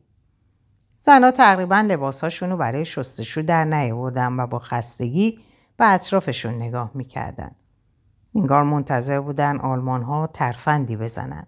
زنها 1.01 1.31
تقریبا 1.31 1.81
لباسهاشون 1.81 2.51
رو 2.51 2.57
برای 2.57 2.85
شستشو 2.85 3.43
در 3.43 3.65
نیاوردن 3.65 4.41
و 4.41 4.47
با 4.47 4.59
خستگی 4.59 5.39
به 5.77 5.93
اطرافشون 5.93 6.55
نگاه 6.55 6.91
می‌کردن. 6.95 7.51
انگار 8.35 8.63
منتظر 8.63 9.21
بودن 9.21 9.59
آلمان 9.59 10.03
ها 10.03 10.27
ترفندی 10.27 10.97
بزنن. 10.97 11.47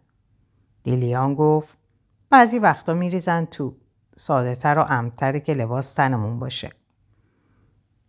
لیلیان 0.86 1.34
گفت 1.34 1.78
بعضی 2.30 2.58
وقتا 2.58 2.94
میریزن 2.94 3.44
تو. 3.44 3.74
ساده 4.16 4.54
تر 4.54 4.78
و 4.78 4.84
امتره 4.88 5.40
که 5.40 5.54
لباس 5.54 5.94
تنمون 5.94 6.38
باشه. 6.38 6.70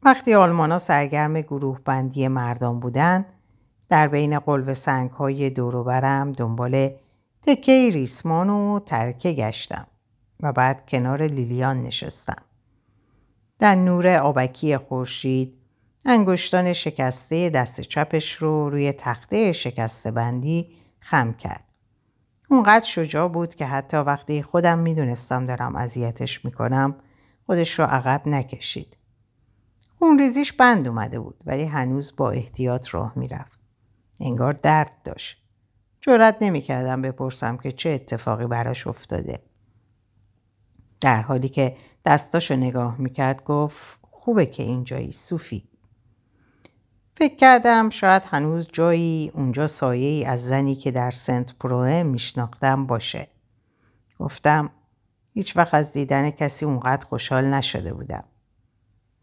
وقتی 0.04 0.34
آلمانا 0.34 0.78
سرگرم 0.78 1.42
گروه 1.42 1.80
بندی 1.86 2.28
مردان 2.28 2.80
بودن 2.80 3.26
در 3.90 4.08
بین 4.08 4.40
قلب 4.40 4.74
سنگ 4.74 5.10
های 5.10 5.50
دوروبرم 5.50 6.32
دنبال 6.32 6.92
تکه 7.42 7.90
ریسمان 7.94 8.50
و 8.50 8.80
ترکه 8.80 9.32
گشتم 9.32 9.88
و 10.40 10.52
بعد 10.52 10.90
کنار 10.90 11.24
لیلیان 11.24 11.82
نشستم. 11.82 12.44
در 13.60 13.76
نور 13.76 14.08
آبکی 14.08 14.78
خورشید 14.78 15.58
انگشتان 16.06 16.74
شکسته 16.74 17.50
دست 17.50 17.82
چپش 17.82 18.36
رو 18.36 18.70
روی 18.70 18.92
تخته 18.92 19.54
شکسته 19.54 20.12
بندی 20.12 20.70
خم 21.00 21.34
کرد. 21.34 21.64
اونقدر 22.50 22.86
شجاع 22.86 23.28
بود 23.28 23.56
که 23.56 23.66
حتی 23.66 23.98
وقتی 23.98 24.44
خودم 24.44 24.80
می‌دونستم 24.80 25.46
دارم 25.46 25.76
اذیتش 25.76 26.46
می‌کنم 26.46 26.96
خودش 27.46 27.80
رو 27.80 27.86
عقب 27.86 28.22
نکشید. 28.26 28.98
اون 30.02 30.20
ریزیش 30.20 30.54
بند 30.54 30.88
اومده 30.88 31.20
بود 31.20 31.44
ولی 31.46 31.64
هنوز 31.64 32.16
با 32.18 32.32
احتیاط 32.32 32.94
راه 32.94 33.14
می‌رفت. 33.16 33.60
انگار 34.20 34.54
درد 34.54 34.92
داشت. 35.04 35.44
جرأت 36.02 36.38
نمی‌کردم 36.42 37.02
بپرسم 37.02 37.58
که 37.58 37.72
چه 37.72 37.90
اتفاقی 37.90 38.48
براش 38.48 38.88
افتاده. 38.88 39.44
در 41.02 41.22
حالی 41.22 41.50
که 41.50 41.78
دستاشو 42.06 42.56
نگاه 42.56 43.02
می‌کرد 43.02 43.44
گفت 43.44 44.00
خوبه 44.12 44.46
که 44.46 44.64
اینجایی 44.64 45.12
صوفی. 45.12 45.70
فکر 47.16 47.36
کردم 47.36 47.90
شاید 47.90 48.24
هنوز 48.26 48.68
جایی 48.74 49.32
اونجا 49.34 49.68
سایه 49.68 50.08
ای 50.08 50.26
از 50.26 50.48
زنی 50.48 50.76
که 50.76 50.92
در 50.92 51.12
سنت 51.12 51.54
پروه 51.60 52.04
میشناختم 52.04 52.86
باشه. 52.86 53.28
گفتم 54.20 54.70
هیچ 55.34 55.58
وقت 55.58 55.74
از 55.74 55.94
دیدن 55.94 56.30
کسی 56.30 56.66
اونقدر 56.66 57.06
خوشحال 57.06 57.46
نشده 57.46 57.94
بودم. 57.94 58.24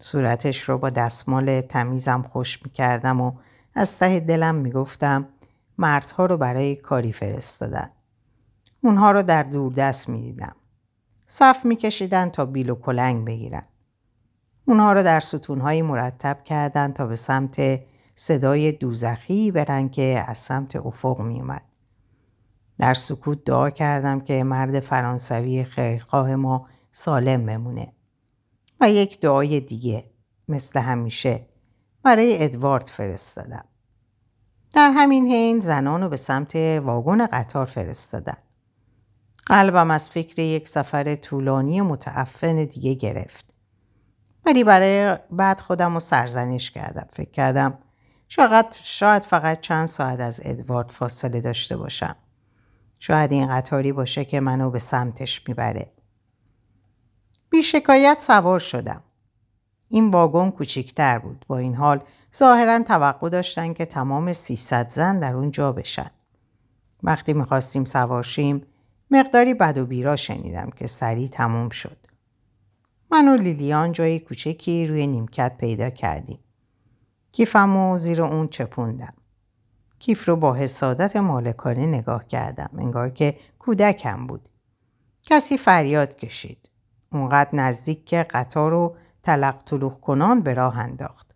صورتش 0.03 0.61
رو 0.61 0.79
با 0.79 0.91
دستمال 0.91 1.61
تمیزم 1.61 2.23
خوش 2.23 2.63
می‌کردم 2.65 3.21
و 3.21 3.33
از 3.75 3.99
ته 3.99 4.21
دلم 4.21 4.55
می‌گفتم 4.55 5.29
مردها 5.79 6.27
رو 6.27 6.37
برای 6.37 6.77
کاری 6.77 7.13
فرستادن. 7.13 7.91
اونها 8.81 9.11
رو 9.11 9.23
در 9.23 9.43
دوردست 9.43 10.09
می‌دیدم. 10.09 10.57
صف 11.27 11.65
میکشیدن 11.65 12.29
تا 12.31 12.45
بیل 12.45 12.71
و 12.71 12.75
کلنگ 12.75 13.27
بگیرن. 13.27 13.65
اونها 14.65 14.93
رو 14.93 15.03
در 15.03 15.21
ستونهایی 15.21 15.83
مرتب 15.83 16.45
کردن 16.45 16.93
تا 16.93 17.07
به 17.07 17.17
سمت 17.17 17.81
صدای 18.15 18.73
دوزخی 18.73 19.51
برن 19.51 19.89
که 19.89 20.25
از 20.27 20.39
سمت 20.39 20.77
افق 20.77 21.21
میومد. 21.21 21.63
در 22.79 22.95
سکوت 22.95 23.45
دعا 23.45 23.71
کردم 23.71 24.21
که 24.21 24.45
مرد 24.45 24.81
فرانسوی 24.81 25.65
خیرخواه 25.65 26.37
ما 26.37 26.67
سالم 26.91 27.47
بمونه. 27.47 27.93
و 28.81 28.91
یک 28.91 29.21
دعای 29.21 29.61
دیگه 29.61 30.05
مثل 30.49 30.81
همیشه 30.81 31.47
برای 32.03 32.45
ادوارد 32.45 32.87
فرستادم. 32.87 33.65
در 34.73 34.91
همین 34.91 35.29
حین 35.29 35.61
زنان 35.61 36.03
رو 36.03 36.09
به 36.09 36.17
سمت 36.17 36.57
واگن 36.57 37.27
قطار 37.27 37.67
فرستادن. 37.67 38.37
قلبم 39.47 39.91
از 39.91 40.09
فکر 40.09 40.39
یک 40.43 40.69
سفر 40.69 41.15
طولانی 41.15 41.81
متعفن 41.81 42.65
دیگه 42.65 42.95
گرفت. 42.95 43.55
ولی 44.47 44.65
برای 44.65 45.17
بعد 45.31 45.61
خودم 45.61 45.95
رو 45.95 46.01
سرزنش 46.01 46.71
کردم. 46.71 47.09
فکر 47.13 47.31
کردم 47.31 47.79
شاید, 48.29 48.67
شاید 48.83 49.23
فقط 49.23 49.61
چند 49.61 49.87
ساعت 49.87 50.21
از 50.21 50.41
ادوارد 50.45 50.91
فاصله 50.91 51.41
داشته 51.41 51.77
باشم. 51.77 52.17
شاید 52.99 53.33
این 53.33 53.49
قطاری 53.49 53.93
باشه 53.93 54.25
که 54.25 54.41
منو 54.41 54.71
به 54.71 54.79
سمتش 54.79 55.49
می‌بره. 55.49 55.93
بی 57.51 57.63
شکایت 57.63 58.19
سوار 58.21 58.59
شدم. 58.59 59.03
این 59.89 60.11
واگن 60.11 60.51
کوچیکتر 60.51 61.19
بود. 61.19 61.45
با 61.49 61.59
این 61.59 61.75
حال 61.75 62.01
ظاهرا 62.37 62.83
توقع 62.83 63.29
داشتن 63.29 63.73
که 63.73 63.85
تمام 63.85 64.33
300 64.33 64.89
زن 64.89 65.21
در 65.21 65.35
اون 65.35 65.51
جا 65.51 65.73
بشن. 65.73 66.11
وقتی 67.03 67.33
می‌خواستیم 67.33 67.85
سوارشیم 67.85 68.67
مقداری 69.11 69.55
بد 69.55 69.79
و 69.79 69.87
بیرا 69.87 70.17
شنیدم 70.17 70.71
که 70.77 70.87
سریع 70.87 71.29
تموم 71.29 71.69
شد. 71.69 71.97
من 73.11 73.29
و 73.29 73.37
لیلیان 73.37 73.93
جای 73.93 74.21
کوچکی 74.21 74.87
روی 74.87 75.07
نیمکت 75.07 75.59
پیدا 75.59 75.91
کردیم. 75.91 76.39
کیفم 77.33 77.77
و 77.77 77.99
زیر 77.99 78.23
اون 78.23 78.49
چپوندم. 78.49 79.15
کیف 79.99 80.29
رو 80.29 80.37
با 80.37 80.55
حسادت 80.55 81.17
مالکانه 81.17 81.87
نگاه 81.87 82.27
کردم. 82.27 82.71
انگار 82.79 83.11
که 83.11 83.37
کودکم 83.59 84.27
بود. 84.27 84.49
کسی 85.23 85.59
فریاد 85.59 86.17
کشید. 86.17 86.68
اونقدر 87.13 87.51
نزدیک 87.53 88.05
که 88.05 88.23
قطار 88.23 88.71
رو 88.71 88.97
تلق 89.23 89.63
طلوخ 89.65 90.01
کنان 90.01 90.41
به 90.41 90.55
راه 90.55 90.79
انداخت. 90.79 91.35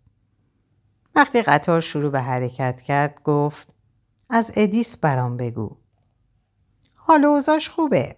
وقتی 1.15 1.41
قطار 1.41 1.81
شروع 1.81 2.11
به 2.11 2.21
حرکت 2.21 2.81
کرد 2.81 3.23
گفت 3.23 3.67
از 4.29 4.51
ادیس 4.55 4.97
برام 4.97 5.37
بگو. 5.37 5.77
حال 6.95 7.25
اوزاش 7.25 7.69
خوبه. 7.69 8.15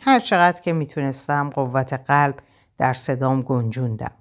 هر 0.00 0.20
چقدر 0.20 0.60
که 0.60 0.72
می‌تونستم 0.72 1.50
قوت 1.50 1.92
قلب 1.92 2.38
در 2.78 2.92
صدام 2.92 3.42
گنجوندم. 3.42 4.12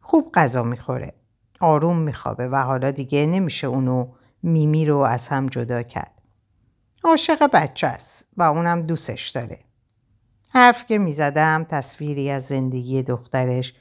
خوب 0.00 0.32
غذا 0.34 0.62
می‌خوره. 0.62 1.14
آروم 1.60 1.98
میخوابه 1.98 2.48
و 2.48 2.56
حالا 2.56 2.90
دیگه 2.90 3.26
نمیشه 3.26 3.66
اونو 3.66 4.12
میمی 4.42 4.86
رو 4.86 4.98
از 4.98 5.28
هم 5.28 5.46
جدا 5.46 5.82
کرد. 5.82 6.22
عاشق 7.04 7.50
بچه 7.52 7.86
است 7.86 8.26
و 8.36 8.42
اونم 8.42 8.80
دوستش 8.80 9.28
داره. 9.28 9.58
حرف 10.52 10.86
که 10.86 10.98
می‌زدم 10.98 11.66
تصویری 11.68 12.30
از 12.30 12.44
زندگی 12.44 13.02
دخترش 13.02 13.74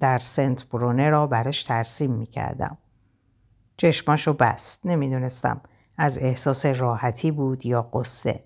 در 0.00 0.18
سنت 0.18 0.68
برونه 0.68 1.10
را 1.10 1.26
برش 1.26 1.62
ترسیم 1.62 2.10
می‌کردم. 2.10 2.78
چشماشو 3.76 4.32
بست. 4.32 4.86
نمی‌دونستم 4.86 5.60
از 5.98 6.18
احساس 6.18 6.66
راحتی 6.66 7.30
بود 7.30 7.66
یا 7.66 7.82
قصه. 7.82 8.44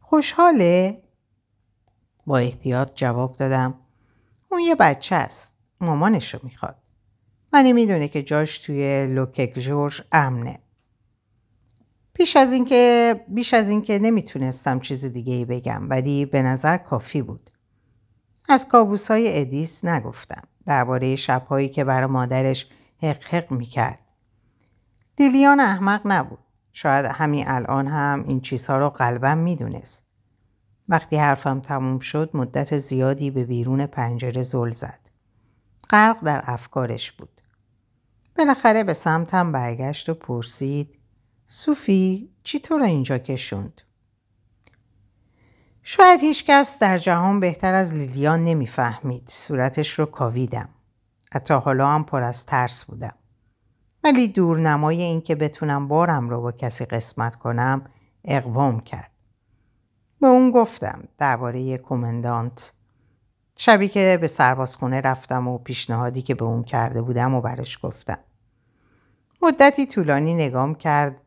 خوشحاله؟ 0.00 1.02
با 2.26 2.38
احتیاط 2.38 2.94
جواب 2.94 3.36
دادم. 3.36 3.74
اون 4.50 4.60
یه 4.60 4.74
بچه 4.74 5.14
است. 5.14 5.54
مامانش 5.80 6.34
رو 6.34 6.40
می‌خواد. 6.42 6.76
منی 7.52 7.72
می‌دونه 7.72 8.08
که 8.08 8.22
جاش 8.22 8.58
توی 8.58 9.06
لوکک 9.06 9.58
جورج 9.58 10.02
امنه. 10.12 10.58
پیش 12.14 12.36
از 12.36 12.52
اینکه 12.52 13.24
بیش 13.28 13.54
از 13.54 13.68
اینکه 13.68 13.98
نمی‌تونستم 13.98 14.80
چیز 14.80 15.04
دیگه 15.04 15.34
ای 15.34 15.44
بگم 15.44 15.90
ولی 15.90 16.26
به 16.26 16.42
نظر 16.42 16.76
کافی 16.76 17.22
بود. 17.22 17.50
از 18.48 18.68
کابوس 18.68 19.10
های 19.10 19.40
ادیس 19.40 19.84
نگفتم. 19.84 20.42
درباره 20.66 21.16
شبهایی 21.16 21.68
که 21.68 21.84
برای 21.84 22.06
مادرش 22.06 22.66
حق 23.02 23.24
حق 23.24 23.50
می‌کرد. 23.50 23.98
دیلیان 25.16 25.60
احمق 25.60 26.00
نبود. 26.04 26.38
شاید 26.72 27.06
همین 27.06 27.44
الان 27.48 27.86
هم 27.86 28.24
این 28.28 28.40
چیزها 28.40 28.78
رو 28.78 28.90
قلبم 28.90 29.38
می‌دونست. 29.38 30.04
وقتی 30.88 31.16
حرفم 31.16 31.60
تموم 31.60 31.98
شد 31.98 32.30
مدت 32.34 32.78
زیادی 32.78 33.30
به 33.30 33.44
بیرون 33.44 33.86
پنجره 33.86 34.42
زل 34.42 34.70
زد. 34.70 35.00
غرق 35.90 36.24
در 36.24 36.42
افکارش 36.44 37.12
بود. 37.12 37.40
بالاخره 38.36 38.84
به 38.84 38.92
سمتم 38.92 39.52
برگشت 39.52 40.08
و 40.08 40.14
پرسید 40.14 40.98
صوفی 41.46 42.30
چی 42.42 42.60
تو 42.60 42.78
را 42.78 42.84
اینجا 42.84 43.18
کشوند؟ 43.18 43.80
شاید 45.82 46.20
هیچ 46.20 46.44
کس 46.44 46.78
در 46.78 46.98
جهان 46.98 47.40
بهتر 47.40 47.74
از 47.74 47.94
لیلیان 47.94 48.44
نمی‌فهمید. 48.44 49.28
صورتش 49.28 49.98
رو 49.98 50.06
کاویدم. 50.06 50.68
حتی 51.32 51.54
حالا 51.54 51.88
هم 51.88 52.04
پر 52.04 52.22
از 52.22 52.46
ترس 52.46 52.84
بودم. 52.84 53.14
ولی 54.04 54.28
دورنمای 54.28 55.02
این 55.02 55.20
که 55.20 55.34
بتونم 55.34 55.88
بارم 55.88 56.28
رو 56.28 56.40
با 56.40 56.52
کسی 56.52 56.84
قسمت 56.84 57.36
کنم 57.36 57.84
اقوام 58.24 58.80
کرد. 58.80 59.10
به 60.20 60.26
اون 60.26 60.50
گفتم 60.50 61.08
درباره 61.18 61.78
کمندانت 61.78 62.72
شبی 63.56 63.88
که 63.88 64.18
به 64.20 64.26
سربازخونه 64.26 65.00
رفتم 65.00 65.48
و 65.48 65.58
پیشنهادی 65.58 66.22
که 66.22 66.34
به 66.34 66.44
اون 66.44 66.62
کرده 66.62 67.02
بودم 67.02 67.34
و 67.34 67.40
برش 67.40 67.78
گفتم. 67.82 68.18
مدتی 69.42 69.86
طولانی 69.86 70.34
نگام 70.34 70.74
کرد 70.74 71.20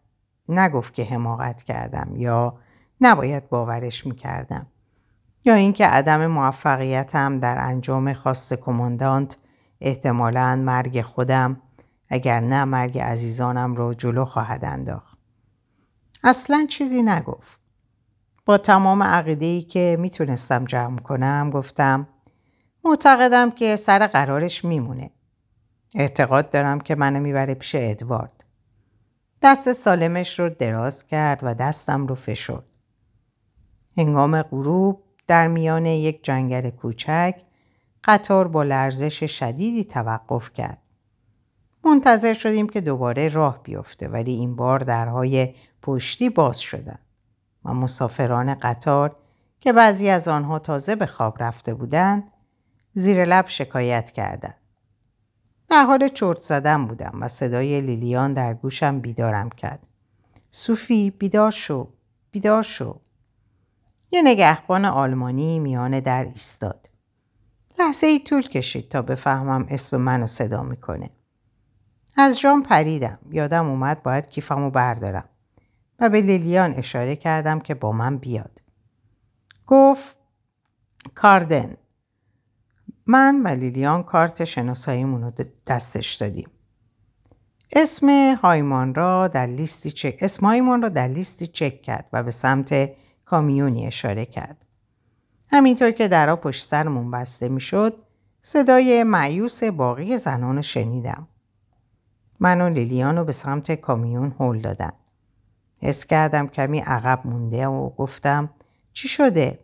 نگفت 0.50 0.94
که 0.94 1.04
حماقت 1.04 1.63
کردم 1.63 2.13
یا 2.16 2.58
نباید 3.01 3.50
باورش 3.50 4.06
می‌کردم 4.06 4.68
یا 5.46 5.54
اینکه 5.54 5.86
عدم 5.86 6.27
موفقیتم 6.27 7.38
در 7.38 7.58
انجام 7.60 8.13
خواست 8.13 8.54
کماندانت 8.54 9.38
احتمالا 9.82 10.56
مرگ 10.56 11.01
خودم 11.01 11.62
اگر 12.10 12.39
نه 12.39 12.66
مرگ 12.66 13.00
عزیزانم 13.00 13.75
رو 13.75 13.94
جلو 13.94 14.25
خواهد 14.25 14.66
انداخت. 14.66 15.18
اصلا 16.24 16.66
چیزی 16.70 17.04
نگفت. 17.04 17.60
با 18.46 18.58
تمام 18.58 19.04
عقیده 19.04 19.62
که 19.62 19.98
می‌تونستم 20.00 20.66
جمع 20.66 20.98
کنم 20.98 21.50
گفتم 21.50 22.08
معتقدم 22.86 23.51
که 23.51 23.75
سر 23.75 24.08
قرارش 24.08 24.66
میمونه. 24.66 25.12
اعتقاد 25.96 26.50
دارم 26.50 26.80
که 26.80 26.96
منو 26.96 27.20
می‌بره 27.20 27.54
پیش 27.54 27.75
ادوارد. 27.80 28.44
دست 29.41 29.74
سالمش 29.74 30.39
رو 30.39 30.50
دراز 30.50 31.08
کرد 31.08 31.39
و 31.44 31.53
دستم 31.53 32.08
رو 32.08 32.15
فشرد. 32.15 32.63
هنگام 33.98 34.41
غروب 34.41 35.03
در 35.27 35.48
میان 35.48 35.86
یک 35.86 36.24
جنگل 36.24 36.70
کوچک 36.70 37.41
قطار 38.03 38.48
با 38.48 38.63
لرزش 38.63 39.24
شدیدی 39.24 39.84
توقف 39.84 40.53
کرد. 40.53 40.82
منتظر 41.86 42.34
شدیم 42.34 42.70
که 42.70 42.82
دوباره 42.82 43.27
راه 43.27 43.63
بیفته 43.63 44.08
ولی 44.08 44.32
این 44.32 44.56
بار 44.56 44.79
درهای 44.79 45.53
پشتی 45.82 46.29
باز 46.29 46.60
شدن 46.60 47.00
و 47.65 47.74
مسافران 47.74 48.53
قطار 48.53 49.15
که 49.62 49.74
بعضی 49.74 50.10
از 50.10 50.27
آنها 50.27 50.60
تازه 50.60 50.96
به 50.96 51.06
خواب 51.06 51.44
رفته 51.44 51.74
بودند 51.74 52.32
زیر 52.94 53.25
لب 53.25 53.48
شکایت 53.48 54.12
کردند. 54.12 54.66
در 55.69 55.83
حال 55.83 56.07
چرت 56.07 56.41
زدن 56.41 56.86
بودم 56.86 57.17
و 57.21 57.27
صدای 57.27 57.81
لیلیان 57.81 58.33
در 58.33 58.53
گوشم 58.53 59.00
بیدارم 59.00 59.50
کرد. 59.50 59.88
صوفی 60.51 61.12
بیدار 61.12 61.51
شو 61.51 61.88
بیدار 62.31 62.63
شو 62.63 63.00
یه 64.12 64.21
نگهبان 64.21 64.86
آلمانی 64.86 65.59
میانه 65.59 66.01
در 66.01 66.24
ایستاد. 66.24 66.89
لحظه 67.79 68.07
ای 68.07 68.19
طول 68.19 68.41
کشید 68.41 68.89
تا 68.89 69.01
بفهمم 69.01 69.67
اسم 69.69 69.97
منو 69.97 70.27
صدا 70.27 70.63
می‌کنه. 70.63 71.09
از 72.17 72.39
جام 72.39 72.63
پریدم. 72.63 73.19
یادم 73.31 73.69
اومد 73.69 74.03
باید 74.03 74.27
کیفمو 74.27 74.69
بردارم. 74.69 75.29
و 76.00 76.09
به 76.09 76.21
لیلیان 76.21 76.74
اشاره 76.74 77.15
کردم 77.15 77.59
که 77.59 77.75
با 77.75 77.91
من 77.91 78.17
بیاد. 78.17 78.62
گفت 79.67 80.17
کاردن. 81.15 81.77
من 83.07 83.41
و 83.45 83.47
لیلیان 83.47 84.03
کارت 84.03 84.45
شناساییمون 84.45 85.23
رو 85.23 85.31
دستش 85.67 86.13
دادیم. 86.13 86.49
اسم 87.73 88.35
هایمان 88.35 88.95
را 88.95 89.27
در 89.27 89.45
لیستی 89.45 89.91
چک 89.91 90.17
اسم 90.21 90.45
هایمان 90.45 90.81
را 90.81 90.89
در 90.89 91.07
لیستی 91.07 91.47
چک 91.47 91.81
کرد 91.81 92.09
و 92.13 92.23
به 92.23 92.31
سمت 92.31 92.89
کامیونی 93.25 93.87
اشاره 93.87 94.25
کرد. 94.25 94.65
همینطور 95.51 95.91
که 95.91 96.07
درا 96.07 96.35
پشت 96.35 96.63
سرمون 96.63 97.11
بسته 97.11 97.49
می‌شد 97.49 98.01
صدای 98.41 99.03
معیوس 99.03 99.63
باقی 99.63 100.17
زنان 100.17 100.61
شنیدم. 100.61 101.27
من 102.39 102.61
و 102.61 102.69
لیلیان 102.69 103.17
رو 103.17 103.23
به 103.23 103.31
سمت 103.31 103.71
کامیون 103.71 104.35
هل 104.39 104.61
دادم. 104.61 104.93
حس 105.81 106.05
کردم 106.05 106.47
کمی 106.47 106.79
عقب 106.79 107.21
مونده 107.27 107.67
و 107.67 107.89
گفتم 107.89 108.49
چی 108.93 109.07
شده؟ 109.07 109.59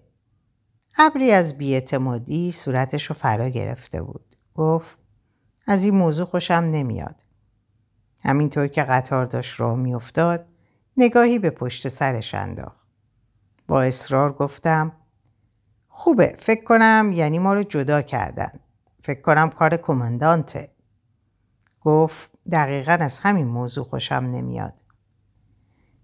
ابری 0.97 1.31
از 1.31 1.57
بیاعتمادی 1.57 2.51
صورتش 2.51 3.05
رو 3.05 3.15
فرا 3.15 3.49
گرفته 3.49 4.01
بود. 4.01 4.35
گفت 4.55 4.97
از 5.67 5.83
این 5.83 5.95
موضوع 5.95 6.25
خوشم 6.25 6.53
نمیاد. 6.53 7.15
همینطور 8.23 8.67
که 8.67 8.83
قطار 8.83 9.25
داشت 9.25 9.59
راه 9.59 9.75
میافتاد 9.75 10.45
نگاهی 10.97 11.39
به 11.39 11.49
پشت 11.49 11.87
سرش 11.87 12.33
انداخت. 12.33 12.87
با 13.67 13.83
اصرار 13.83 14.33
گفتم 14.33 14.91
خوبه 15.87 16.35
فکر 16.39 16.63
کنم 16.63 17.11
یعنی 17.13 17.39
ما 17.39 17.53
رو 17.53 17.63
جدا 17.63 18.01
کردن. 18.01 18.59
فکر 19.03 19.21
کنم 19.21 19.49
کار 19.49 19.77
کماندانته. 19.77 20.69
گفت 21.81 22.31
دقیقا 22.51 22.97
از 22.99 23.19
همین 23.19 23.47
موضوع 23.47 23.85
خوشم 23.85 24.15
نمیاد. 24.15 24.73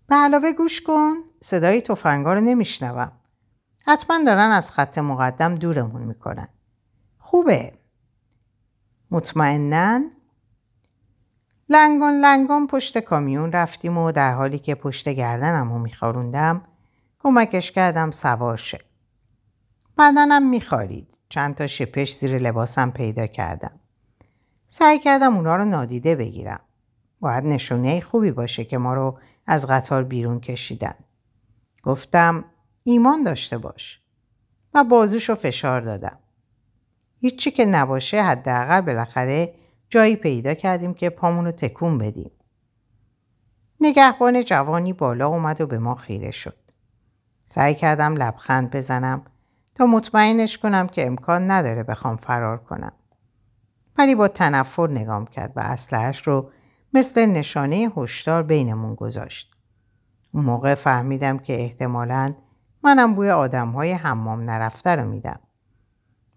به 0.08 0.16
علاوه 0.16 0.52
گوش 0.52 0.82
کن 0.82 1.14
صدای 1.42 1.82
توفنگا 1.82 2.34
رو 2.34 2.42
نمیشنوم. 2.42 3.12
حتما 3.90 4.24
دارن 4.26 4.52
از 4.52 4.72
خط 4.72 4.98
مقدم 4.98 5.56
دورمون 5.56 6.02
می‌کنن. 6.02 6.48
خوبه. 7.18 7.74
مطمئنا 9.12 10.02
لنگان 11.70 12.14
لنگان 12.14 12.68
پشت 12.68 12.98
کامیون 12.98 13.52
رفتیم 13.52 13.98
و 13.98 14.12
در 14.12 14.34
حالی 14.34 14.60
که 14.60 14.76
پشت 14.76 15.10
گردنم 15.10 15.74
رو 15.74 15.80
میخاروندم 15.80 16.62
کمکش 17.20 17.72
کردم 17.72 18.12
سوار 18.12 18.58
شه. 18.58 18.80
بدنم 19.98 20.50
میخارید. 20.50 21.20
چند 21.30 21.56
تا 21.56 21.68
شپش 21.68 22.16
زیر 22.16 22.38
لباسم 22.38 22.92
پیدا 22.92 23.28
کردم. 23.28 23.80
سعی 24.68 25.00
کردم 25.00 25.36
اونا 25.36 25.56
رو 25.56 25.66
نادیده 25.66 26.16
بگیرم. 26.16 26.62
باید 27.20 27.46
نشونه 27.46 28.02
خوبی 28.02 28.32
باشه 28.32 28.66
که 28.66 28.78
ما 28.78 28.94
رو 28.94 29.20
از 29.48 29.68
قطار 29.68 30.04
بیرون 30.04 30.40
کشیدن. 30.40 30.96
گفتم 31.84 32.46
ایمان 32.90 33.24
داشته 33.24 33.58
باش. 33.58 34.02
و 34.74 34.84
بازوش 34.84 35.30
رو 35.30 35.36
فشار 35.36 35.82
دادم. 35.82 36.20
هیچی 37.20 37.52
که 37.52 37.66
نباشه 37.66 38.24
حداقل 38.24 38.82
بالاخره 38.82 39.54
جایی 39.90 40.16
پیدا 40.16 40.54
کردیم 40.54 40.94
که 40.94 41.10
پامون 41.10 41.46
رو 41.46 41.52
تکون 41.52 41.98
بدیم. 41.98 42.32
نگهبان 43.82 44.44
جوانی 44.44 44.94
بالا 44.94 45.28
اومد 45.28 45.62
و 45.62 45.68
به 45.68 45.80
ما 45.80 45.96
خیره 45.96 46.32
شد. 46.32 46.58
سعی 47.46 47.76
کردم 47.76 48.14
لبخند 48.14 48.70
بزنم 48.70 49.22
تا 49.76 49.86
مطمئنش 49.86 50.58
کنم 50.58 50.88
که 50.88 51.08
امکان 51.08 51.52
نداره 51.52 51.84
بخوام 51.84 52.16
فرار 52.16 52.58
کنم. 52.58 52.94
ولی 53.98 54.16
با 54.16 54.28
تنفر 54.28 54.90
نگام 54.92 55.26
کرد 55.26 55.54
و 55.56 55.60
اسلحهش 55.60 56.28
رو 56.28 56.52
مثل 56.94 57.26
نشانه 57.26 57.92
هشدار 57.98 58.44
بینمون 58.44 58.96
گذاشت. 58.96 59.52
اون 60.34 60.46
موقع 60.46 60.76
فهمیدم 60.76 61.38
که 61.38 61.62
احتمالا 61.62 62.34
منم 62.84 63.16
بوی 63.16 63.30
آدم 63.30 63.70
های 63.70 63.92
حمام 63.92 64.42
نرفته 64.42 64.90
رو 64.90 65.10
میدم. 65.10 65.40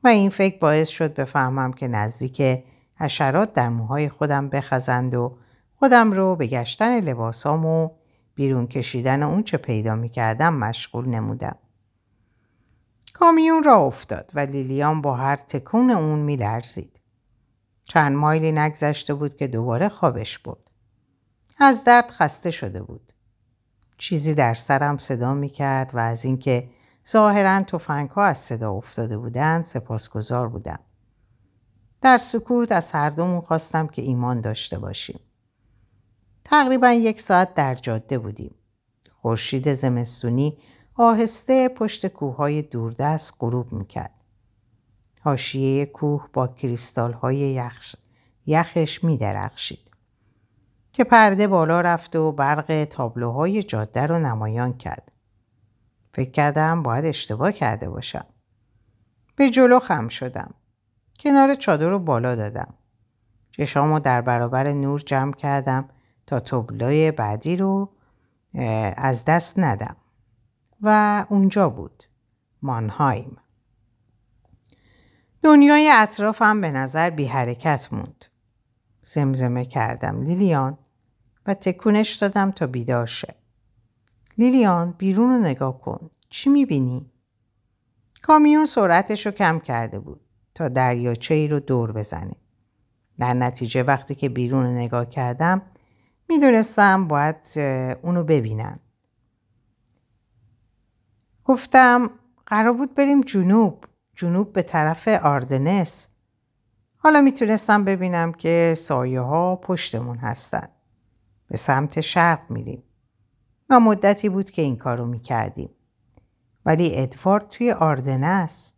و 0.05 0.09
این 0.09 0.31
فکر 0.31 0.59
باعث 0.59 0.89
شد 0.89 1.15
بفهمم 1.15 1.73
که 1.73 1.89
نزدیک 1.89 2.65
حشرات 2.95 3.53
در 3.53 3.69
موهای 3.69 4.09
خودم 4.09 4.49
بخزند 4.49 5.15
و 5.15 5.39
خودم 5.75 6.13
رو 6.13 6.37
به 6.37 6.47
گشتن 6.47 7.01
لباسام 7.01 7.67
و 7.67 7.91
بیرون 8.35 8.67
کشیدن 8.67 9.23
اون 9.23 9.43
چه 9.43 9.57
پیدا 9.57 9.95
می‌کردم 9.95 10.55
مشغول 10.55 11.09
نمودم. 11.09 11.57
کامیون 13.13 13.63
را 13.63 13.77
افتاد 13.77 14.31
و 14.35 14.41
لیلیان 14.41 15.03
با 15.03 15.15
هر 15.15 15.37
تکون 15.37 15.91
اون 15.91 16.19
میلرزید. 16.19 17.01
چند 17.85 18.17
مایلی 18.17 18.53
نگذشته 18.53 19.15
بود 19.15 19.37
که 19.37 19.47
دوباره 19.47 19.89
خوابش 19.89 20.39
بود. 20.39 20.71
از 21.59 21.85
درد 21.85 22.11
خسته 22.11 22.51
شده 22.51 22.83
بود. 22.83 23.13
چیزی 24.03 24.35
در 24.35 24.55
سرم 24.55 24.97
صدا 24.97 25.35
می 25.35 25.49
کرد 25.49 25.95
و 25.95 25.99
از 25.99 26.25
اینکه 26.25 26.69
ظاهرا 27.09 27.63
توفنگ 27.63 28.11
ها 28.11 28.25
از 28.25 28.39
صدا 28.39 28.73
افتاده 28.73 29.19
بودند 29.19 29.65
سپاسگزار 29.65 30.49
بودم. 30.49 30.79
در 32.01 32.19
سکوت 32.19 32.73
از 32.73 32.93
هر 32.93 33.11
دومون 33.11 33.41
خواستم 33.41 33.87
که 33.87 34.03
ایمان 34.03 34.41
داشته 34.41 34.79
باشیم. 34.79 35.21
تقریبا 36.45 36.93
یک 36.93 37.21
ساعت 37.21 37.55
در 37.55 37.75
جاده 37.75 38.19
بودیم. 38.19 38.55
خورشید 39.23 39.75
زمستونی 39.75 40.59
آهسته 40.95 41.69
پشت 41.69 42.07
کوههای 42.07 42.63
دوردست 42.63 43.35
غروب 43.41 43.73
می‌کرد. 43.73 44.25
حاشیه 45.21 45.87
کوه 45.87 46.29
با 46.33 46.49
کریستال 46.49 47.13
های 47.13 47.39
یخش 47.39 47.97
یخش 48.47 49.05
می 49.05 49.19
درخشید. 49.19 49.92
که 50.93 51.05
پرده 51.05 51.47
بالا 51.47 51.81
رفت 51.81 52.17
و 52.17 52.33
برق 52.33 52.85
تابلوهای 52.85 53.63
جاده 53.63 54.07
رو 54.07 54.19
نمایان 54.19 54.77
کرد. 54.77 55.13
فکر 56.15 56.31
کردم 56.31 56.83
باید 56.83 57.05
اشتباه 57.05 57.53
کرده 57.53 57.91
باشم. 57.91 58.27
به 59.37 59.51
جلو 59.51 59.79
خم 59.79 60.09
شدم. 60.09 60.55
کنار 61.19 61.55
چادر 61.55 61.89
رو 61.89 61.99
بالا 61.99 62.35
دادم. 62.35 62.75
چشامو 63.51 63.99
در 63.99 64.21
برابر 64.21 64.73
نور 64.73 65.01
جمع 65.01 65.33
کردم 65.33 65.89
تا 66.27 66.41
تابلوی 66.41 67.11
بعدی 67.11 67.57
رو 67.57 67.93
از 68.97 69.25
دست 69.25 69.59
ندم. 69.59 69.97
و 70.83 71.27
اونجا 71.29 71.69
بود. 71.69 72.05
مانهایم. 72.63 73.37
دنیای 75.43 75.91
اطرافم 75.95 76.61
به 76.61 76.71
نظر 76.71 77.11
بی 77.11 77.25
حرکت 77.25 77.89
موند. 77.93 78.25
زمزمه 79.03 79.65
کردم 79.65 80.23
لیلیان 80.23 80.79
و 81.47 81.55
تکونش 81.55 82.15
دادم 82.15 82.51
تا 82.51 82.67
بیدار 82.67 83.07
شه. 83.07 83.35
لیلیان 84.39 84.95
بیرون 84.99 85.31
رو 85.31 85.39
نگاه 85.39 85.79
کن. 85.79 86.11
چی 86.31 86.51
می‌بینی؟ 86.51 87.11
کامیون 88.23 88.67
سرعتش 88.67 89.27
رو 89.27 89.33
کم 89.33 89.59
کرده 89.59 89.99
بود 89.99 90.21
تا 90.55 90.69
دریاچه 90.69 91.35
ای 91.35 91.49
رو 91.49 91.61
دور 91.61 91.93
بزنه. 91.93 92.37
در 93.19 93.35
نتیجه 93.35 93.83
وقتی 93.83 94.15
که 94.15 94.29
بیرون 94.29 94.65
رو 94.65 94.71
نگاه 94.71 95.07
کردم 95.07 95.63
می‌دونستم 96.29 97.09
باید 97.09 97.37
اونو 98.03 98.25
ببینم. 98.25 98.79
گفتم 101.45 102.11
قرار 102.47 102.73
بود 102.73 102.95
بریم 102.95 103.21
جنوب 103.21 103.85
جنوب 104.17 104.53
به 104.53 104.63
طرف 104.63 105.09
آردنس 105.09 106.09
حالا 106.97 107.21
می‌تونستم 107.21 107.85
ببینم 107.85 108.33
که 108.33 108.75
سایه 108.79 109.21
ها 109.21 109.57
پشتمون 109.57 110.17
هستن 110.19 110.69
به 111.53 111.59
سمت 111.59 112.01
شرق 112.01 112.51
میریم. 112.51 112.83
و 113.71 113.81
مدتی 113.81 114.29
بود 114.29 114.51
که 114.51 114.63
این 114.63 114.77
کارو 114.77 115.07
می‌کردیم. 115.07 115.71
ولی 116.67 116.91
ادوارد 116.95 117.49
توی 117.49 117.73
آردنس 117.73 118.75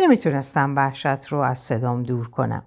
نمی‌تونستم 0.00 0.76
وحشت 0.76 1.26
رو 1.26 1.38
از 1.38 1.58
صدام 1.58 2.02
دور 2.02 2.30
کنم. 2.30 2.66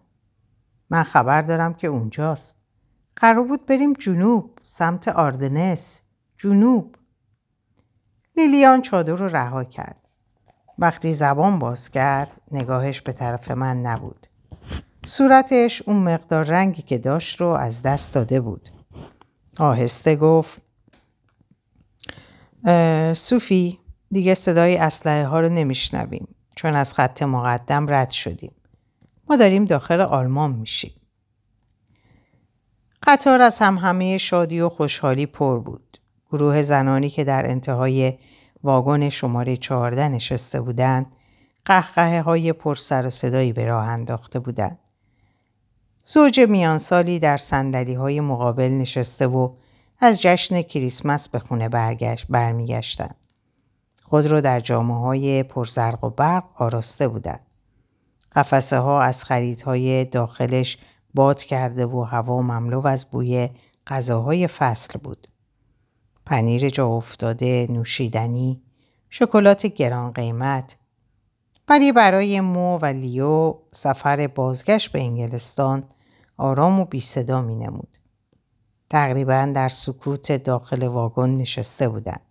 من 0.90 1.04
خبر 1.04 1.42
دارم 1.42 1.74
که 1.74 1.88
اونجاست. 1.88 2.66
قرار 3.16 3.44
بود 3.44 3.66
بریم 3.66 3.94
جنوب 3.94 4.60
سمت 4.62 5.08
آردنس. 5.08 6.02
جنوب. 6.38 6.96
لیلیان 8.38 8.82
چادر 8.82 9.14
رو 9.14 9.28
رها 9.28 9.64
کرد. 9.64 10.08
وقتی 10.80 11.14
زبان 11.14 11.60
باز 11.60 11.90
کرد 11.90 12.42
نگاهش 12.52 13.02
به 13.02 13.14
طرف 13.14 13.52
من 13.52 13.82
نبود. 13.82 14.28
صورتش 15.06 15.82
اون 15.82 15.96
مقدار 15.96 16.44
رنگی 16.44 16.82
که 16.82 16.98
داشت 16.98 17.42
رو 17.42 17.48
از 17.48 17.82
دست 17.82 18.14
داده 18.16 18.42
بود. 18.42 18.75
آهسته 19.60 20.16
گفت 20.16 20.62
صوفی 23.14 23.80
دیگه 24.12 24.34
صدای 24.34 24.78
اسلحه 24.78 25.26
ها 25.26 25.40
رو 25.40 25.50
نمیشنویم 25.50 26.28
چون 26.56 26.76
از 26.76 26.94
خط 26.94 27.24
مقدم 27.24 27.86
رد 27.90 28.10
شدیم 28.10 28.52
ما 29.30 29.36
داریم 29.36 29.66
داخل 29.66 30.02
آلمان 30.02 30.52
میشیم 30.52 30.92
قطار 33.04 33.42
از 33.42 33.60
هم 33.60 33.78
همه 33.78 34.18
شادی 34.18 34.60
و 34.60 34.70
خوشحالی 34.70 35.26
پر 35.26 35.60
بود. 35.60 35.98
گروه 36.32 36.64
زنانی 36.64 37.10
که 37.10 37.24
در 37.24 37.50
انتهای 37.50 38.14
واگن 38.64 39.10
شماره 39.10 39.58
14 39.58 40.08
نشسته 40.10 40.62
بودند 40.62 41.16
قهقه 41.66 42.22
های 42.22 42.54
پر 42.54 42.76
سر 42.76 43.06
و 43.06 43.10
صدایی 43.10 43.54
به 43.54 43.66
راه 43.66 43.88
انداخته 43.88 44.40
بودند. 44.40 44.80
زوج 46.08 46.40
میانسالی 46.40 47.20
در 47.20 47.38
سندلی 47.38 47.94
های 47.94 48.20
مقابل 48.22 48.70
نشسته 48.70 49.28
و 49.28 49.54
از 50.00 50.22
جشن 50.22 50.62
کریسمس 50.62 51.30
به 51.30 51.40
خونه 51.40 51.70
برگشت 51.70 52.26
برمیگشتند. 52.30 53.16
خود 54.04 54.28
را 54.28 54.42
در 54.42 54.60
جامعه 54.60 54.98
های 54.98 55.44
پرزرق 55.44 56.04
و 56.04 56.10
برق 56.10 56.44
آراسته 56.56 57.08
بودند. 57.08 57.46
قفسه 58.36 58.80
ها 58.80 59.02
از 59.02 59.24
خریدهای 59.24 60.06
داخلش 60.06 60.78
باد 61.14 61.44
کرده 61.44 61.86
و 61.86 62.04
هوا 62.04 62.42
مملو 62.42 62.88
از 62.88 63.06
بوی 63.06 63.50
غذاهای 63.88 64.48
فصل 64.48 65.00
بود. 65.00 65.28
پنیر 66.26 66.70
جا 66.70 66.88
افتاده، 66.88 67.68
نوشیدنی، 67.70 68.62
شکلات 69.10 69.66
گران 69.66 70.12
قیمت. 70.12 70.78
ولی 71.70 71.92
برای 71.92 72.42
مو 72.42 72.78
و 72.78 72.86
لیو 72.86 73.54
سفر 73.72 74.28
بازگشت 74.28 74.92
به 74.92 75.02
انگلستان 75.02 75.84
آرام 76.38 76.80
و 76.80 76.86
بی 76.86 77.02
صدا 77.02 77.42
می 77.42 77.56
نمود. 77.56 77.98
تقریبا 78.90 79.52
در 79.56 79.70
سکوت 79.70 80.32
داخل 80.32 80.88
واگن 80.88 81.30
نشسته 81.30 81.90
بودند. 81.90 82.22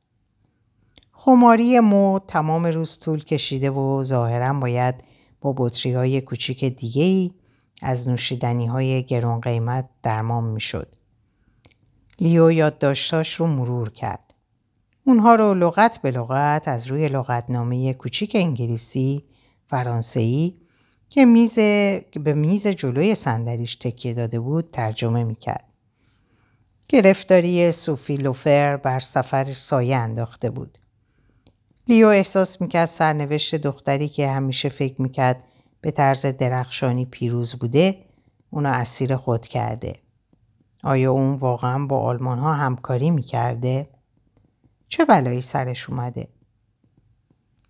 خماری 1.12 1.80
مو 1.80 2.18
تمام 2.18 2.66
روز 2.66 2.98
طول 2.98 3.24
کشیده 3.24 3.70
و 3.70 4.02
ظاهرا 4.04 4.52
باید 4.52 5.04
با 5.40 5.54
بطری 5.56 5.92
های 5.92 6.20
کوچیک 6.20 6.64
دیگه 6.64 7.02
ای 7.02 7.34
از 7.82 8.08
نوشیدنی 8.08 8.66
های 8.66 9.02
گرون 9.02 9.40
قیمت 9.40 9.88
درمان 10.02 10.44
می 10.44 10.60
شد. 10.60 10.94
لیو 12.20 12.50
یادداشتاش 12.50 13.34
رو 13.34 13.46
مرور 13.46 13.90
کرد. 13.90 14.23
اونها 15.06 15.34
رو 15.34 15.54
لغت 15.54 15.98
به 16.02 16.10
لغت 16.10 16.68
از 16.68 16.86
روی 16.86 17.08
لغتنامه 17.08 17.94
کوچیک 17.94 18.32
انگلیسی، 18.34 19.24
فرانسهی 19.66 20.56
که 21.08 21.24
میز 21.24 21.54
به 22.24 22.32
میز 22.34 22.66
جلوی 22.66 23.14
صندلیش 23.14 23.74
تکیه 23.74 24.14
داده 24.14 24.40
بود 24.40 24.70
ترجمه 24.70 25.24
می‌کرد. 25.24 25.64
گرفتاری 26.88 27.72
صوفی 27.72 28.16
لوفر 28.16 28.76
بر 28.76 29.00
سفر 29.00 29.44
سایه 29.44 29.96
انداخته 29.96 30.50
بود. 30.50 30.78
لیو 31.88 32.06
احساس 32.06 32.60
می‌کرد 32.60 32.86
سرنوشت 32.86 33.54
دختری 33.54 34.08
که 34.08 34.28
همیشه 34.28 34.68
فکر 34.68 35.02
می‌کرد 35.02 35.44
به 35.80 35.90
طرز 35.90 36.26
درخشانی 36.26 37.04
پیروز 37.04 37.54
بوده 37.54 38.04
اونو 38.50 38.68
اسیر 38.68 39.16
خود 39.16 39.46
کرده. 39.46 39.92
آیا 40.82 41.12
اون 41.12 41.34
واقعا 41.34 41.86
با 41.86 41.98
آلمان 42.00 42.38
ها 42.38 42.52
همکاری 42.52 43.10
می‌کرده؟ 43.10 43.88
چه 44.94 45.04
بلایی 45.04 45.40
سرش 45.40 45.90
اومده؟ 45.90 46.28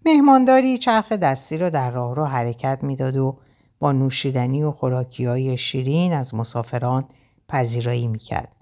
مهمانداری 0.06 0.78
چرخ 0.78 1.12
دستی 1.12 1.58
را 1.58 1.70
در 1.70 1.90
راه 1.90 2.14
رو 2.14 2.24
حرکت 2.24 2.78
می‌داد 2.82 3.16
و 3.16 3.38
با 3.78 3.92
نوشیدنی 3.92 4.62
و 4.62 4.70
خوراکی 4.70 5.24
های 5.24 5.56
شیرین 5.56 6.12
از 6.12 6.34
مسافران 6.34 7.04
پذیرایی 7.48 8.06
می‌کرد. 8.06 8.56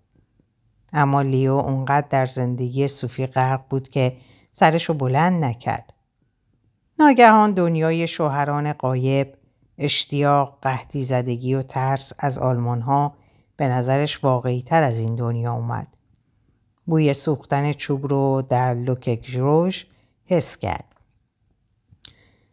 اما 0.92 1.22
لیو 1.22 1.52
اونقدر 1.52 2.06
در 2.10 2.26
زندگی 2.26 2.88
صوفی 2.88 3.26
غرق 3.26 3.60
بود 3.70 3.88
که 3.88 4.16
سرشو 4.52 4.94
بلند 4.94 5.44
نکرد. 5.44 5.92
ناگهان 6.98 7.52
دنیای 7.52 8.08
شوهران 8.08 8.72
قایب 8.72 9.34
اشتیاق، 9.78 10.58
قهدی 10.62 11.04
زدگی 11.04 11.54
و 11.54 11.62
ترس 11.62 12.12
از 12.18 12.38
آلمان 12.38 12.80
ها 12.80 13.14
به 13.56 13.66
نظرش 13.66 14.24
واقعی 14.24 14.62
تر 14.62 14.82
از 14.82 14.98
این 14.98 15.14
دنیا 15.14 15.52
اومد. 15.52 16.01
بوی 16.92 17.14
سوختن 17.14 17.72
چوب 17.72 18.06
رو 18.06 18.42
در 18.48 18.74
لوکگروش 18.74 19.86
حس 20.24 20.56
کرد. 20.56 20.84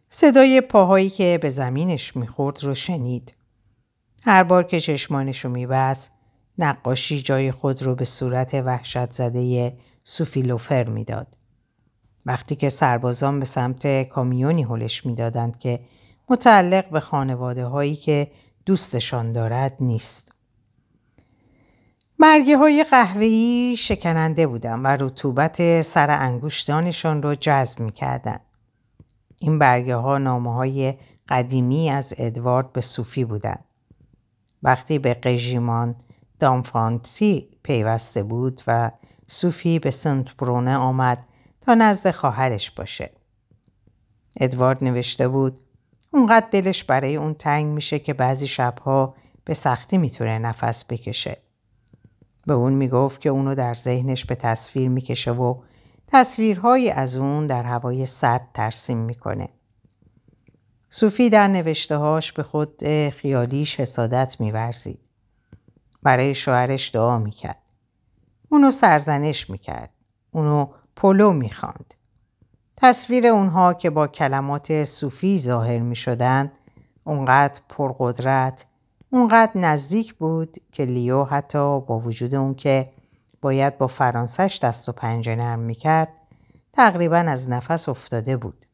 صدای 0.08 0.60
پاهایی 0.60 1.10
که 1.10 1.38
به 1.42 1.50
زمینش 1.50 2.16
می‌خورد 2.16 2.64
رو 2.64 2.74
شنید. 2.74 3.34
هر 4.22 4.42
بار 4.42 4.64
که 4.64 4.80
چشمانش 4.80 5.44
رو 5.44 5.50
میبست 5.50 6.12
نقاشی 6.58 7.22
جای 7.22 7.52
خود 7.52 7.82
رو 7.82 7.94
به 7.94 8.04
صورت 8.04 8.54
وحشت 8.54 9.10
زده 9.10 9.76
سوفی 10.04 10.42
لوفر 10.42 10.84
می‌داد. 10.84 11.36
وقتی 12.26 12.56
که 12.56 12.68
سربازان 12.68 13.40
به 13.40 13.46
سمت 13.46 14.02
کامیونی 14.08 14.62
هلش 14.62 15.06
می‌دادند 15.06 15.58
که 15.58 15.78
متعلق 16.28 16.90
به 16.90 17.00
خانواده 17.00 17.66
هایی 17.66 17.96
که 17.96 18.30
دوستشان 18.66 19.32
دارد 19.32 19.76
نیست. 19.80 20.32
مرگه 22.22 22.56
های 22.56 22.84
قهوهی 22.90 23.74
شکننده 23.78 24.46
بودن 24.46 24.80
و 24.80 24.86
رطوبت 24.86 25.82
سر 25.82 26.10
انگشتانشان 26.10 27.22
را 27.22 27.34
جذب 27.34 27.80
می‌کردن. 27.80 28.38
این 29.38 29.58
برگه 29.58 29.96
ها 29.96 30.18
نامه 30.18 30.54
های 30.54 30.94
قدیمی 31.28 31.90
از 31.90 32.14
ادوارد 32.18 32.72
به 32.72 32.80
صوفی 32.80 33.24
بودند. 33.24 33.64
وقتی 34.62 34.98
به 34.98 35.14
قژیمان 35.14 35.94
دامفانتی 36.40 37.48
پیوسته 37.62 38.22
بود 38.22 38.62
و 38.66 38.90
صوفی 39.26 39.78
به 39.78 39.90
سنت 39.90 40.36
برونه 40.36 40.76
آمد 40.76 41.24
تا 41.60 41.74
نزد 41.74 42.10
خواهرش 42.10 42.70
باشه. 42.70 43.10
ادوارد 44.36 44.84
نوشته 44.84 45.28
بود 45.28 45.60
اونقدر 46.10 46.46
دلش 46.50 46.84
برای 46.84 47.16
اون 47.16 47.34
تنگ 47.34 47.66
میشه 47.66 47.98
که 47.98 48.14
بعضی 48.14 48.46
شبها 48.46 49.14
به 49.44 49.54
سختی 49.54 49.98
می‌تونه 49.98 50.38
نفس 50.38 50.84
بکشه. 50.84 51.49
به 52.50 52.56
اون 52.56 52.72
می‌گفت 52.72 53.20
که 53.20 53.28
اونو 53.28 53.54
در 53.54 53.74
ذهنش 53.74 54.24
به 54.24 54.34
تصویر 54.34 54.88
می‌کشه 54.88 55.30
و 55.32 55.54
تصویرهایی 56.06 56.90
از 56.90 57.16
اون 57.16 57.46
در 57.46 57.62
هوای 57.62 58.06
سرد 58.06 58.48
ترسیم 58.54 58.98
می‌کنه. 58.98 59.48
صوفی 60.88 61.30
در 61.30 61.48
نوشتههاش 61.48 62.32
به 62.32 62.42
خود 62.42 62.84
خیالیش 63.08 63.80
حسادت 63.80 64.36
میورزید. 64.40 65.08
برای 66.02 66.34
شوهرش 66.34 66.94
دعا 66.94 67.18
می‌کرد. 67.18 67.62
اونو 68.48 68.70
سرزنش 68.70 69.50
می‌کرد. 69.50 69.90
اونو 70.30 70.68
پولو 70.96 71.32
می‌خواند. 71.32 71.94
تصویر 72.76 73.26
اونها 73.26 73.74
که 73.74 73.90
با 73.90 74.06
کلمات 74.06 74.84
صوفی 74.84 75.40
ظاهر 75.40 75.78
می 75.78 75.96
شدن 75.96 76.52
اونقدر 77.04 77.60
پرقدرت 77.68 78.64
اونقدر 79.12 79.52
نزدیک 79.54 80.14
بود 80.14 80.56
که 80.72 80.84
لیو 80.84 81.24
حتی 81.24 81.80
با 81.80 81.98
وجود 81.98 82.34
اون 82.34 82.54
که 82.54 82.92
باید 83.40 83.78
با 83.78 83.86
فرانسش 83.86 84.58
دست 84.62 84.88
و 84.88 84.92
پنجه 84.92 85.36
نرم 85.36 85.58
می 85.58 85.74
کرد 85.74 86.08
تقریبا 86.72 87.16
از 87.16 87.48
نفس 87.48 87.88
افتاده 87.88 88.36
بود. 88.36 88.64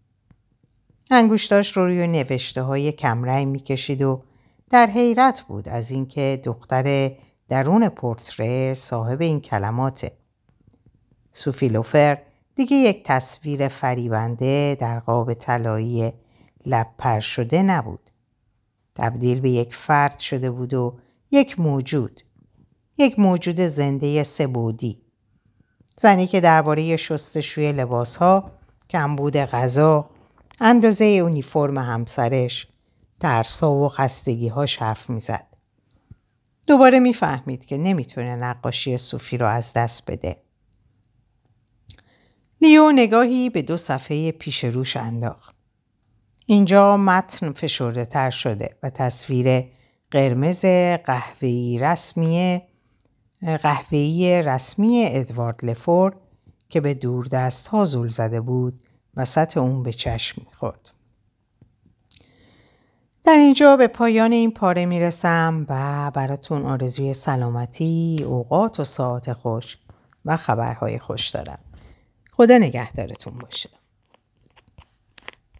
انگوشتاش 1.11 1.77
رو 1.77 1.85
روی 1.85 2.07
نوشته 2.07 2.63
های 2.63 2.93
کمرنگ 2.93 3.47
می 3.47 3.59
کشید 3.59 4.03
و 4.03 4.23
در 4.71 4.87
حیرت 4.87 5.43
بود 5.43 5.69
از 5.69 5.91
اینکه 5.91 6.41
دختر 6.45 7.11
درون 7.49 7.89
پورتره 7.89 8.75
صاحب 8.75 9.21
این 9.21 9.41
کلماته. 9.41 10.13
سوفی 11.33 11.69
لوفر 11.69 12.19
دیگه 12.55 12.77
یک 12.77 13.05
تصویر 13.05 13.69
فریبنده 13.69 14.77
در 14.81 15.01
قاب 15.01 15.35
طلایی 15.35 16.13
لب 16.67 16.89
پر 16.99 17.21
شده 17.21 17.63
نبود. 17.63 18.11
تبدیل 18.97 19.41
به 19.41 19.51
یک 19.51 19.75
فرد 19.75 20.19
شده 20.19 20.51
بود 20.51 20.75
و 20.75 20.99
یک 21.31 21.61
موجود. 21.61 22.21
یک 22.99 23.19
موجود 23.19 23.61
زنده 23.61 24.23
سبودی. 24.23 25.03
زنی 25.97 26.27
که 26.27 26.41
درباره 26.41 26.97
شستشوی 26.97 27.73
لباسها، 27.73 28.51
کمبود 28.91 29.37
غذا، 29.37 30.11
اندازه 30.61 31.05
اونیفرم 31.05 31.79
همسرش 31.79 32.67
ترسا 33.21 33.73
و 33.73 33.89
خستگی 33.89 34.49
ها 34.49 34.67
حرف 34.79 35.11
می‌زد. 35.11 35.47
دوباره 36.67 36.99
می‌فهمید 36.99 37.65
که 37.65 37.79
نمی‌تونه 37.79 38.37
نقاشی 38.37 38.99
صوفی 38.99 39.39
رو 39.39 39.47
از 39.47 39.73
دست 39.73 40.11
بده. 40.11 40.37
لیو 42.61 42.93
نگاهی 42.93 43.51
به 43.51 43.63
دو 43.63 43.77
صفحه 43.77 44.33
پیش 44.33 44.65
روش 44.65 44.97
انداخت. 44.97 45.56
اینجا 46.49 46.97
متن 46.97 47.53
فشرده 47.53 48.05
تر 48.05 48.31
شده 48.31 48.77
و 48.83 48.91
تصویر 48.91 49.65
قرمز 50.11 50.65
قهوه‌ای 51.05 51.79
رسمی 51.79 52.63
قهوه‌ای 53.43 54.43
رسمی 54.43 55.05
ادوارد 55.09 55.65
لفور 55.65 56.17
که 56.69 56.81
به 56.81 56.95
دور 56.95 57.27
دست 57.27 57.69
ها 57.69 57.85
زول 57.85 58.09
زده 58.09 58.41
بود 58.41 58.81
وسط 59.17 59.57
اون 59.57 59.83
به 59.83 59.93
چشم 59.93 60.43
می‌خورد. 60.47 60.91
در 63.25 63.33
اینجا 63.33 63.77
به 63.77 63.87
پایان 63.87 64.33
این 64.33 64.51
پاره 64.51 64.87
می‌رسم 64.87 65.67
و 65.69 66.11
براتون 66.11 66.67
آرزوی 66.67 67.15
سلامتی، 67.15 68.25
اوقات 68.27 68.81
و 68.81 68.85
ساعت 68.85 69.33
خوش 69.33 69.79
و 70.25 70.37
خبرهای 70.37 70.99
خوش 70.99 71.29
دارم. 71.29 71.59
خدا 72.33 72.59
نگهدارتون 72.59 73.39
باشه. 73.39 73.71